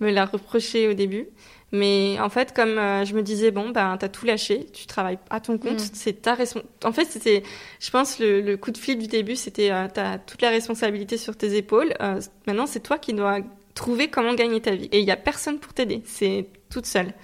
me 0.00 0.10
l'a 0.10 0.24
reproché 0.24 0.88
au 0.88 0.94
début. 0.94 1.28
Mais 1.72 2.18
en 2.20 2.28
fait, 2.28 2.54
comme 2.54 2.78
euh, 2.78 3.06
je 3.06 3.14
me 3.14 3.22
disais, 3.22 3.50
bon, 3.50 3.70
ben, 3.70 3.96
t'as 3.96 4.10
tout 4.10 4.26
lâché, 4.26 4.66
tu 4.74 4.86
travailles 4.86 5.18
à 5.30 5.40
ton 5.40 5.56
compte, 5.56 5.80
mm. 5.80 5.90
c'est 5.94 6.20
ta 6.20 6.34
responsabilité. 6.34 6.86
En 6.86 6.92
fait, 6.92 7.06
c'était, 7.06 7.42
je 7.80 7.90
pense, 7.90 8.18
le, 8.18 8.42
le, 8.42 8.58
coup 8.58 8.70
de 8.70 8.78
fil 8.78 8.98
du 8.98 9.06
début, 9.06 9.36
c'était, 9.36 9.70
euh, 9.70 9.88
t'as 9.92 10.18
toute 10.18 10.42
la 10.42 10.50
responsabilité 10.50 11.16
sur 11.16 11.34
tes 11.34 11.56
épaules. 11.56 11.94
Euh, 12.02 12.20
maintenant, 12.46 12.66
c'est 12.66 12.80
toi 12.80 12.98
qui 12.98 13.14
dois 13.14 13.38
trouver 13.72 14.08
comment 14.08 14.34
gagner 14.34 14.60
ta 14.60 14.74
vie. 14.74 14.90
Et 14.92 15.00
il 15.00 15.06
y 15.06 15.10
a 15.10 15.16
personne 15.16 15.58
pour 15.58 15.72
t'aider. 15.72 16.02
C'est 16.04 16.46
toute 16.68 16.84
seule. 16.84 17.14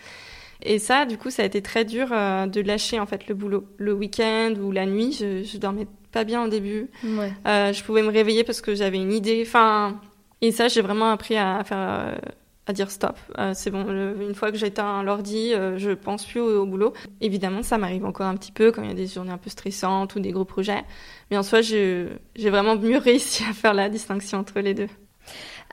Et 0.62 0.78
ça, 0.78 1.04
du 1.04 1.18
coup, 1.18 1.28
ça 1.28 1.42
a 1.42 1.46
été 1.46 1.60
très 1.60 1.84
dur 1.84 2.08
de 2.08 2.60
lâcher, 2.62 2.98
en 2.98 3.06
fait, 3.06 3.28
le 3.28 3.34
boulot. 3.34 3.66
Le 3.76 3.92
week-end 3.92 4.54
ou 4.60 4.72
la 4.72 4.86
nuit, 4.86 5.12
je, 5.12 5.44
je 5.44 5.58
dormais 5.58 5.86
pas 6.12 6.24
bien 6.24 6.44
au 6.44 6.48
début. 6.48 6.88
Ouais. 7.04 7.32
je 7.44 7.82
pouvais 7.84 8.02
me 8.02 8.10
réveiller 8.10 8.44
parce 8.44 8.60
que 8.60 8.74
j'avais 8.74 8.98
une 8.98 9.12
idée. 9.12 9.44
Enfin, 9.46 10.00
et 10.40 10.52
ça, 10.52 10.68
j'ai 10.68 10.82
vraiment 10.82 11.10
appris 11.10 11.36
à, 11.36 11.62
faire 11.64 12.18
à 12.68 12.72
dire 12.74 12.90
stop. 12.90 13.16
Euh, 13.38 13.52
c'est 13.54 13.70
bon, 13.70 13.86
une 13.88 14.34
fois 14.34 14.52
que 14.52 14.58
j'éteins 14.58 15.02
l'ordi, 15.02 15.54
euh, 15.54 15.78
je 15.78 15.90
pense 15.90 16.26
plus 16.26 16.40
au, 16.40 16.66
boulot. 16.66 16.92
Évidemment, 17.22 17.62
ça 17.62 17.78
m'arrive 17.78 18.04
encore 18.04 18.26
un 18.26 18.36
petit 18.36 18.52
peu 18.52 18.70
quand 18.70 18.82
il 18.82 18.88
y 18.88 18.92
a 18.92 18.94
des 18.94 19.06
journées 19.06 19.32
un 19.32 19.38
peu 19.38 19.48
stressantes 19.48 20.14
ou 20.14 20.20
des 20.20 20.32
gros 20.32 20.44
projets. 20.44 20.82
Mais 21.30 21.38
en 21.38 21.42
soi, 21.42 21.62
j'ai 21.62 22.10
vraiment 22.36 22.76
mieux 22.76 22.98
réussi 22.98 23.42
à 23.48 23.54
faire 23.54 23.72
la 23.72 23.88
distinction 23.88 24.38
entre 24.38 24.60
les 24.60 24.74
deux. 24.74 24.88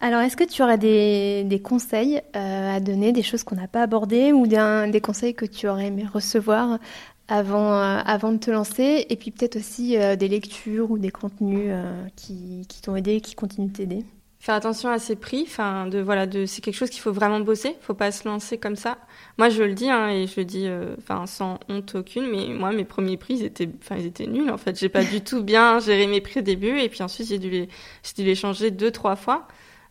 Alors, 0.01 0.21
est-ce 0.21 0.35
que 0.37 0.43
tu 0.43 0.61
aurais 0.61 0.77
des, 0.77 1.43
des 1.45 1.61
conseils 1.61 2.21
euh, 2.35 2.75
à 2.75 2.79
donner, 2.79 3.11
des 3.11 3.23
choses 3.23 3.43
qu'on 3.43 3.55
n'a 3.55 3.67
pas 3.67 3.81
abordées 3.81 4.33
ou 4.33 4.47
des 4.47 5.01
conseils 5.01 5.33
que 5.33 5.45
tu 5.45 5.67
aurais 5.67 5.87
aimé 5.87 6.05
recevoir 6.11 6.79
avant, 7.27 7.73
avant 7.73 8.31
de 8.31 8.37
te 8.37 8.51
lancer 8.51 9.05
Et 9.09 9.15
puis 9.15 9.31
peut-être 9.31 9.55
aussi 9.57 9.97
des 9.97 10.27
lectures 10.27 10.91
ou 10.91 10.97
des 10.97 11.11
contenus 11.11 11.71
qui, 12.15 12.65
qui 12.69 12.81
t'ont 12.81 12.95
aidé, 12.95 13.21
qui 13.21 13.35
continuent 13.35 13.67
de 13.67 13.73
t'aider 13.73 14.05
faire 14.45 14.53
attention 14.53 14.89
à 14.89 14.99
ses 14.99 15.15
prix. 15.15 15.45
De 15.89 15.99
voilà, 15.99 16.27
c'est 16.45 16.61
quelque 16.61 16.75
chose 16.75 16.91
qu'il 16.91 17.01
faut 17.01 17.11
vraiment 17.11 17.39
bosser. 17.39 17.75
Faut 17.81 17.95
pas 17.95 18.11
se 18.11 18.27
lancer 18.27 18.59
comme 18.59 18.75
ça. 18.75 18.99
Moi, 19.39 19.49
je 19.49 19.63
le 19.63 19.73
dis 19.73 19.89
hein, 19.89 20.09
et 20.09 20.27
je 20.27 20.39
le 20.39 20.45
dis, 20.45 20.67
euh, 20.67 20.95
enfin, 20.99 21.25
sans 21.25 21.59
honte 21.67 21.95
aucune. 21.95 22.29
Mais 22.29 22.53
moi, 22.53 22.71
mes 22.71 22.85
premiers 22.85 23.17
prix, 23.17 23.35
ils 23.35 23.45
étaient, 23.45 23.67
ils 23.97 24.05
étaient 24.05 24.27
nuls. 24.27 24.51
En 24.51 24.57
fait, 24.57 24.79
j'ai 24.79 24.89
pas 24.89 25.03
du 25.03 25.21
tout 25.21 25.41
bien 25.43 25.79
géré 25.79 26.05
mes 26.05 26.21
prix 26.21 26.41
au 26.41 26.43
début. 26.43 26.79
Et 26.79 26.89
puis 26.89 27.01
ensuite, 27.01 27.27
j'ai 27.27 27.39
dû 27.39 27.49
les, 27.49 27.67
dû 28.15 28.23
les 28.23 28.35
changer 28.35 28.69
deux, 28.69 28.91
trois 28.91 29.15
fois 29.15 29.47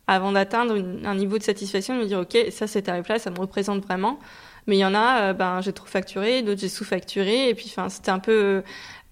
avant 0.06 0.30
d'atteindre 0.32 0.76
un 1.04 1.14
niveau 1.14 1.38
de 1.38 1.42
satisfaction, 1.42 1.96
de 1.96 2.02
me 2.02 2.06
dire 2.06 2.20
ok, 2.20 2.36
ça, 2.50 2.68
c'est 2.68 2.82
tarif-là, 2.82 3.18
ça 3.18 3.30
me 3.30 3.38
représente 3.38 3.82
vraiment. 3.82 4.20
Mais 4.66 4.76
il 4.76 4.80
y 4.80 4.84
en 4.84 4.94
a, 4.94 5.30
euh, 5.30 5.32
ben, 5.34 5.60
j'ai 5.60 5.72
trop 5.72 5.86
facturé, 5.86 6.42
d'autres 6.42 6.60
j'ai 6.60 6.68
sous-facturé, 6.68 7.48
et 7.48 7.54
puis, 7.54 7.66
enfin, 7.68 7.88
c'était 7.88 8.10
un 8.10 8.18
peu 8.18 8.62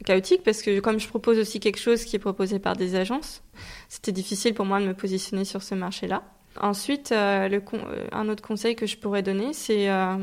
chaotique 0.03 0.43
parce 0.43 0.63
que 0.63 0.81
comme 0.81 0.99
je 0.99 1.09
propose 1.09 1.39
aussi 1.39 1.61
quelque 1.61 1.79
chose 1.79 2.05
qui 2.05 2.17
est 2.17 2.19
proposé 2.19 2.59
par 2.59 2.77
des 2.77 2.95
agences, 2.97 3.43
c'était 3.89 4.13
difficile 4.13 4.55
pour 4.55 4.67
moi 4.67 4.81
de 4.81 4.87
me 4.87 4.95
positionner 4.95 5.45
sur 5.45 5.63
ce 5.63 5.75
marché-là. 5.75 6.23
Ensuite, 6.61 7.13
euh, 7.13 7.49
euh, 7.49 8.07
un 8.13 8.29
autre 8.29 8.43
conseil 8.43 8.77
que 8.77 8.87
je 8.87 8.99
pourrais 8.99 9.23
donner, 9.23 9.53
c'est 9.53 9.89
euh, 9.89 10.17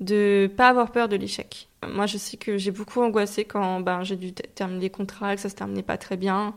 de 0.00 0.50
pas 0.56 0.68
avoir 0.68 0.92
peur 0.92 1.08
de 1.08 1.16
l'échec. 1.16 1.68
Moi, 1.88 2.06
je 2.06 2.18
sais 2.18 2.36
que 2.36 2.58
j'ai 2.58 2.70
beaucoup 2.70 3.00
angoissé 3.00 3.44
quand 3.44 3.80
ben, 3.80 4.02
j'ai 4.02 4.16
dû 4.16 4.32
terminer 4.32 4.80
des 4.80 4.90
contrats, 4.90 5.34
que 5.34 5.40
ça 5.40 5.48
se 5.48 5.54
terminait 5.54 5.82
pas 5.82 5.96
très 5.96 6.16
bien, 6.16 6.54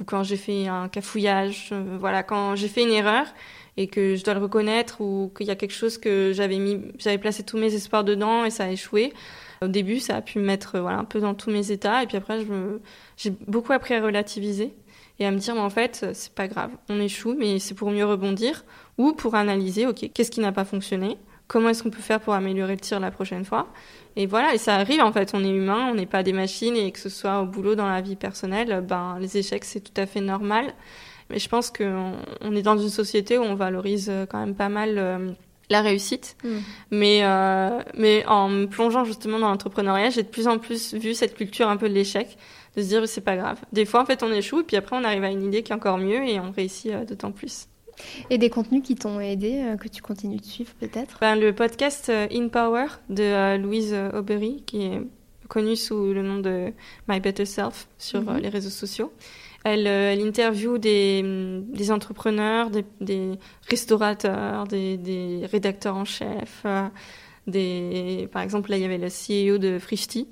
ou 0.00 0.04
quand 0.04 0.22
j'ai 0.22 0.36
fait 0.36 0.66
un 0.68 0.88
cafouillage. 0.88 1.70
Euh, 1.72 1.96
voilà, 1.98 2.22
quand 2.22 2.56
j'ai 2.56 2.68
fait 2.68 2.82
une 2.82 2.92
erreur 2.92 3.26
et 3.76 3.88
que 3.88 4.16
je 4.16 4.24
dois 4.24 4.34
le 4.34 4.40
reconnaître, 4.40 5.00
ou 5.00 5.32
qu'il 5.36 5.46
y 5.46 5.50
a 5.50 5.56
quelque 5.56 5.74
chose 5.74 5.98
que 5.98 6.32
j'avais 6.34 6.58
mis, 6.58 6.80
j'avais 6.98 7.18
placé 7.18 7.42
tous 7.42 7.58
mes 7.58 7.74
espoirs 7.74 8.04
dedans 8.04 8.44
et 8.44 8.50
ça 8.50 8.64
a 8.64 8.70
échoué. 8.70 9.12
Au 9.62 9.68
début, 9.68 10.00
ça 10.00 10.16
a 10.16 10.22
pu 10.22 10.38
me 10.38 10.44
mettre 10.44 10.78
voilà, 10.78 10.98
un 10.98 11.04
peu 11.04 11.20
dans 11.20 11.34
tous 11.34 11.50
mes 11.50 11.70
états. 11.70 12.02
Et 12.02 12.06
puis 12.06 12.16
après, 12.16 12.44
j'ai 13.16 13.30
beaucoup 13.46 13.72
appris 13.72 13.94
à 13.94 14.02
relativiser 14.02 14.74
et 15.18 15.26
à 15.26 15.30
me 15.30 15.38
dire, 15.38 15.54
mais 15.54 15.60
en 15.60 15.70
fait, 15.70 16.06
c'est 16.12 16.32
pas 16.32 16.48
grave. 16.48 16.70
On 16.88 17.00
échoue, 17.00 17.34
mais 17.38 17.58
c'est 17.58 17.74
pour 17.74 17.90
mieux 17.90 18.04
rebondir 18.04 18.64
ou 18.98 19.12
pour 19.12 19.34
analyser, 19.34 19.86
OK, 19.86 20.10
qu'est-ce 20.12 20.30
qui 20.30 20.40
n'a 20.40 20.52
pas 20.52 20.64
fonctionné 20.64 21.18
Comment 21.48 21.68
est-ce 21.68 21.82
qu'on 21.82 21.90
peut 21.90 22.02
faire 22.02 22.20
pour 22.20 22.34
améliorer 22.34 22.74
le 22.74 22.80
tir 22.80 22.98
la 22.98 23.10
prochaine 23.10 23.44
fois 23.44 23.68
Et 24.16 24.26
voilà, 24.26 24.54
et 24.54 24.58
ça 24.58 24.74
arrive 24.74 25.00
en 25.00 25.12
fait, 25.12 25.32
on 25.34 25.44
est 25.44 25.50
humain, 25.50 25.88
on 25.90 25.94
n'est 25.94 26.06
pas 26.06 26.22
des 26.22 26.32
machines 26.32 26.76
et 26.76 26.90
que 26.90 26.98
ce 26.98 27.08
soit 27.08 27.40
au 27.40 27.46
boulot, 27.46 27.74
dans 27.74 27.88
la 27.88 28.00
vie 28.00 28.16
personnelle, 28.16 28.84
ben 28.86 29.18
les 29.20 29.38
échecs 29.38 29.64
c'est 29.64 29.80
tout 29.80 30.00
à 30.00 30.06
fait 30.06 30.20
normal. 30.20 30.74
Mais 31.30 31.38
je 31.38 31.48
pense 31.48 31.70
qu'on 31.70 32.14
on 32.40 32.54
est 32.54 32.62
dans 32.62 32.78
une 32.78 32.88
société 32.88 33.38
où 33.38 33.42
on 33.42 33.54
valorise 33.54 34.12
quand 34.28 34.38
même 34.38 34.54
pas 34.54 34.68
mal 34.68 34.94
euh, 34.96 35.32
la 35.70 35.82
réussite. 35.82 36.36
Mm. 36.44 36.56
Mais, 36.92 37.20
euh, 37.22 37.80
mais 37.96 38.24
en 38.26 38.48
me 38.48 38.66
plongeant 38.66 39.04
justement 39.04 39.38
dans 39.38 39.48
l'entrepreneuriat, 39.48 40.10
j'ai 40.10 40.22
de 40.22 40.28
plus 40.28 40.46
en 40.48 40.58
plus 40.58 40.94
vu 40.94 41.14
cette 41.14 41.34
culture 41.34 41.68
un 41.68 41.76
peu 41.76 41.88
de 41.88 41.94
l'échec. 41.94 42.36
de 42.76 42.82
se 42.82 42.88
dire 42.88 43.08
c'est 43.08 43.22
pas 43.22 43.36
grave. 43.36 43.58
Des 43.72 43.84
fois, 43.84 44.02
en 44.02 44.06
fait, 44.06 44.22
on 44.22 44.32
échoue, 44.32 44.60
et 44.60 44.64
puis 44.64 44.76
après, 44.76 44.96
on 44.96 45.04
arrive 45.04 45.24
à 45.24 45.30
une 45.30 45.44
idée 45.44 45.62
qui 45.62 45.72
est 45.72 45.74
encore 45.74 45.98
mieux 45.98 46.28
et 46.28 46.38
on 46.40 46.50
réussit 46.50 46.92
d'autant 47.06 47.32
plus. 47.32 47.68
Et 48.30 48.38
des 48.38 48.50
contenus 48.50 48.82
qui 48.82 48.94
t'ont 48.94 49.20
aidé, 49.20 49.74
que 49.80 49.88
tu 49.88 50.02
continues 50.02 50.36
de 50.36 50.44
suivre 50.44 50.72
peut-être 50.80 51.18
ben, 51.20 51.34
Le 51.34 51.54
podcast 51.54 52.10
In 52.10 52.48
Power 52.48 52.86
de 53.08 53.56
Louise 53.56 53.94
Aubery, 54.14 54.62
qui 54.66 54.82
est 54.82 55.00
connue 55.48 55.76
sous 55.76 56.12
le 56.12 56.22
nom 56.22 56.38
de 56.38 56.72
My 57.08 57.20
Better 57.20 57.44
Self 57.44 57.88
sur 57.98 58.22
mhm. 58.22 58.38
les 58.38 58.48
réseaux 58.48 58.70
sociaux. 58.70 59.12
Elle, 59.64 59.86
elle 59.86 60.20
interviewe 60.24 60.78
des, 60.78 61.22
des 61.68 61.90
entrepreneurs, 61.90 62.70
des, 62.70 62.84
des 63.00 63.32
restaurateurs, 63.68 64.66
des, 64.68 64.96
des, 64.96 65.42
rédacteurs 65.50 65.96
en 65.96 66.04
chef. 66.04 66.64
des, 67.48 68.28
par 68.30 68.42
exemple, 68.42 68.70
là, 68.70 68.76
il 68.76 68.82
y 68.82 68.84
avait 68.84 68.98
le 68.98 69.08
CEO 69.08 69.58
de 69.58 69.78
Frishti 69.78 70.28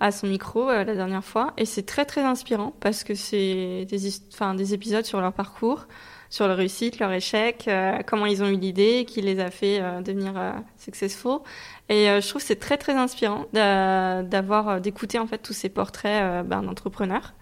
à 0.00 0.12
son 0.12 0.26
micro 0.26 0.66
la 0.68 0.84
dernière 0.84 1.24
fois. 1.24 1.54
Et 1.56 1.64
c'est 1.64 1.84
très, 1.84 2.04
très 2.04 2.20
inspirant 2.20 2.74
parce 2.80 3.04
que 3.04 3.14
c'est 3.14 3.86
des, 3.88 3.98
enfin, 4.32 4.54
des 4.54 4.74
épisodes 4.74 5.04
sur 5.04 5.20
leur 5.20 5.32
parcours 5.32 5.86
sur 6.30 6.46
leur 6.46 6.56
réussite, 6.56 6.98
leur 6.98 7.12
échec, 7.12 7.66
euh, 7.68 7.98
comment 8.06 8.26
ils 8.26 8.42
ont 8.42 8.48
eu 8.48 8.56
l'idée, 8.56 9.04
qui 9.06 9.20
les 9.20 9.40
a 9.40 9.50
fait 9.50 9.80
euh, 9.80 10.02
devenir 10.02 10.34
euh, 10.36 10.52
successful. 10.76 11.40
Et 11.88 12.04
je 12.04 12.28
trouve 12.28 12.42
que 12.42 12.46
c'est 12.46 12.60
très 12.60 12.76
très 12.76 12.92
inspirant 12.92 13.46
d'avoir 13.54 14.78
d'écouter 14.78 15.18
en 15.18 15.26
fait 15.26 15.38
tous 15.38 15.54
ces 15.54 15.70
portraits 15.70 16.46
ben, 16.46 16.62
d'entrepreneurs. 16.62 17.32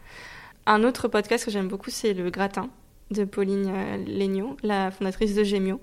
Un 0.66 0.84
autre 0.84 1.08
podcast 1.08 1.44
que 1.44 1.50
j'aime 1.50 1.66
beaucoup, 1.66 1.90
c'est 1.90 2.14
le 2.14 2.30
Gratin 2.30 2.68
de 3.10 3.24
Pauline 3.24 3.72
Legnaud, 4.06 4.56
la 4.62 4.92
fondatrice 4.92 5.34
de 5.34 5.42
Gemio. 5.42 5.80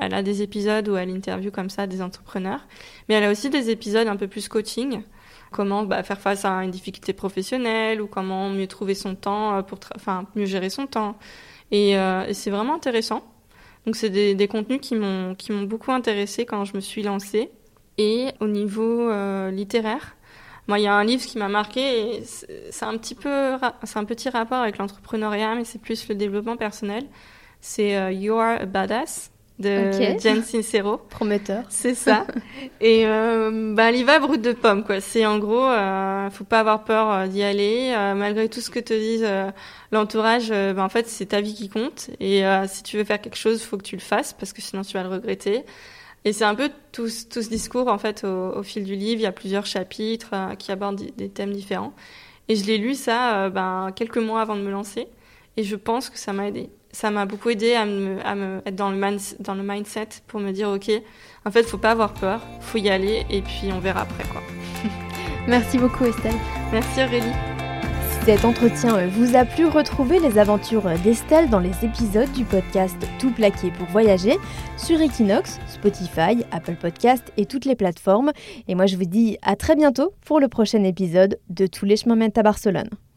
Elle 0.00 0.14
a 0.14 0.22
des 0.22 0.42
épisodes 0.42 0.88
où 0.88 0.96
elle 0.96 1.10
interviewe 1.10 1.50
comme 1.50 1.68
ça 1.68 1.88
des 1.88 2.00
entrepreneurs, 2.00 2.60
mais 3.08 3.16
elle 3.16 3.24
a 3.24 3.30
aussi 3.32 3.50
des 3.50 3.70
épisodes 3.70 4.06
un 4.06 4.16
peu 4.16 4.28
plus 4.28 4.48
coaching 4.48 5.02
comment 5.50 5.82
bah, 5.82 6.04
faire 6.04 6.20
face 6.20 6.44
à 6.44 6.62
une 6.62 6.70
difficulté 6.70 7.12
professionnelle 7.12 8.00
ou 8.00 8.06
comment 8.06 8.50
mieux 8.50 8.68
trouver 8.68 8.94
son 8.94 9.16
temps 9.16 9.64
pour 9.64 9.80
enfin 9.96 10.26
mieux 10.36 10.46
gérer 10.46 10.70
son 10.70 10.86
temps 10.86 11.16
euh, 11.72 12.26
et, 12.26 12.34
c'est 12.34 12.50
vraiment 12.50 12.74
intéressant. 12.74 13.22
Donc 13.84 13.96
c'est 13.96 14.10
des, 14.10 14.48
contenus 14.48 14.80
qui 14.80 14.94
m'ont 14.94 15.62
beaucoup 15.62 15.92
intéressé 15.92 16.44
quand 16.44 16.64
je 16.64 16.74
me 16.74 16.80
suis 16.80 17.02
lancée. 17.02 17.50
Et 17.98 18.28
au 18.40 18.48
niveau 18.48 19.08
euh, 19.08 19.50
littéraire, 19.50 20.16
moi 20.68 20.78
il 20.78 20.82
y 20.82 20.86
a 20.86 20.94
un 20.94 21.04
livre 21.04 21.24
qui 21.24 21.38
m'a 21.38 21.48
marqué. 21.48 22.22
C'est 22.24 22.84
un 22.84 22.96
petit 22.98 23.14
peu 23.14 23.56
c'est 23.84 23.98
un 23.98 24.04
petit 24.04 24.28
rapport 24.28 24.58
avec 24.58 24.78
l'entrepreneuriat, 24.78 25.54
mais 25.54 25.64
c'est 25.64 25.80
plus 25.80 26.08
le 26.08 26.14
développement 26.14 26.56
personnel. 26.56 27.06
C'est 27.60 27.96
euh, 27.96 28.12
You 28.12 28.34
Are 28.34 28.60
a 28.60 28.66
Badass 28.66 29.30
de 29.58 29.94
okay. 29.94 30.18
Jen 30.18 30.42
Sincero. 30.42 30.98
Prometteur. 30.98 31.64
C'est 31.70 31.94
ça. 31.94 32.26
et 32.80 33.06
euh, 33.06 33.74
bah, 33.74 33.88
elle 33.88 33.96
y 33.96 34.04
va 34.04 34.18
brute 34.18 34.42
de 34.42 34.52
pomme, 34.52 34.84
quoi. 34.84 35.00
C'est 35.00 35.24
en 35.24 35.38
gros, 35.38 35.64
euh, 35.64 36.28
faut 36.30 36.44
pas 36.44 36.60
avoir 36.60 36.84
peur 36.84 37.10
euh, 37.10 37.26
d'y 37.26 37.42
aller, 37.42 37.92
euh, 37.96 38.14
malgré 38.14 38.48
tout 38.48 38.60
ce 38.60 38.70
que 38.70 38.80
te 38.80 38.92
dise 38.92 39.26
l'entourage. 39.92 40.50
bah, 40.50 40.84
en 40.84 40.88
fait, 40.88 41.08
c'est 41.08 41.26
ta 41.26 41.40
vie 41.40 41.54
qui 41.54 41.68
compte. 41.68 42.10
Et 42.20 42.42
si 42.68 42.82
tu 42.82 42.96
veux 42.96 43.04
faire 43.04 43.20
quelque 43.20 43.36
chose, 43.36 43.62
faut 43.62 43.78
que 43.78 43.84
tu 43.84 43.96
le 43.96 44.02
fasses, 44.02 44.32
parce 44.32 44.52
que 44.52 44.60
sinon 44.60 44.82
tu 44.82 44.94
vas 44.94 45.02
le 45.02 45.08
regretter. 45.08 45.64
Et 46.24 46.32
c'est 46.32 46.44
un 46.44 46.56
peu 46.56 46.70
tout, 46.92 47.08
tout, 47.30 47.42
ce 47.42 47.48
discours, 47.48 47.88
en 47.88 47.98
fait, 47.98 48.24
au, 48.24 48.56
au, 48.56 48.62
fil 48.62 48.84
du 48.84 48.96
livre. 48.96 49.20
Il 49.20 49.24
y 49.24 49.26
a 49.26 49.32
plusieurs 49.32 49.64
chapitres 49.64 50.34
qui 50.58 50.72
abordent 50.72 51.00
des 51.16 51.28
thèmes 51.28 51.52
différents. 51.52 51.94
Et 52.48 52.56
je 52.56 52.64
l'ai 52.64 52.78
lu 52.78 52.94
ça 52.94 53.48
ben, 53.48 53.90
quelques 53.94 54.18
mois 54.18 54.40
avant 54.40 54.56
de 54.56 54.60
me 54.60 54.70
lancer. 54.70 55.08
Et 55.56 55.62
je 55.62 55.76
pense 55.76 56.10
que 56.10 56.18
ça 56.18 56.32
m'a 56.32 56.48
aidé 56.48 56.68
ça 56.92 57.10
m'a 57.10 57.26
beaucoup 57.26 57.50
aidé 57.50 57.74
à 57.74 57.84
me, 57.84 58.24
à 58.24 58.34
me 58.34 58.62
être 58.64 58.74
dans 58.74 58.90
le, 58.90 58.98
dans 59.40 59.54
le 59.54 59.62
mindset 59.62 60.08
pour 60.26 60.40
me 60.40 60.52
dire 60.52 60.70
ok, 60.70 60.90
en 61.44 61.50
fait, 61.50 61.64
faut 61.64 61.78
pas 61.78 61.90
avoir 61.90 62.14
peur, 62.14 62.40
faut 62.60 62.78
y 62.78 62.88
aller 62.88 63.24
et 63.30 63.42
puis 63.42 63.70
on 63.72 63.78
verra 63.78 64.02
après 64.02 64.24
quoi. 64.24 64.42
Merci 65.48 65.78
beaucoup 65.78 66.04
Estelle. 66.04 66.34
Merci 66.72 67.02
Aurélie. 67.02 67.32
Si 68.10 68.24
cet 68.24 68.44
entretien 68.44 69.06
vous 69.06 69.36
a 69.36 69.44
plu, 69.44 69.66
retrouvez 69.66 70.18
les 70.18 70.38
aventures 70.38 70.90
d'Estelle 71.04 71.48
dans 71.48 71.60
les 71.60 71.84
épisodes 71.84 72.32
du 72.32 72.44
podcast 72.44 72.96
Tout 73.20 73.30
plaqué 73.30 73.70
pour 73.70 73.86
voyager 73.88 74.38
sur 74.76 75.00
Equinox, 75.00 75.60
Spotify, 75.68 76.44
Apple 76.50 76.74
Podcast 76.74 77.32
et 77.36 77.46
toutes 77.46 77.64
les 77.64 77.76
plateformes. 77.76 78.32
Et 78.66 78.74
moi 78.74 78.86
je 78.86 78.96
vous 78.96 79.04
dis 79.04 79.38
à 79.42 79.54
très 79.54 79.76
bientôt 79.76 80.12
pour 80.24 80.40
le 80.40 80.48
prochain 80.48 80.82
épisode 80.82 81.38
de 81.50 81.66
Tous 81.66 81.84
les 81.84 81.96
chemins 81.96 82.16
mènent 82.16 82.32
à 82.36 82.42
Barcelone. 82.42 82.90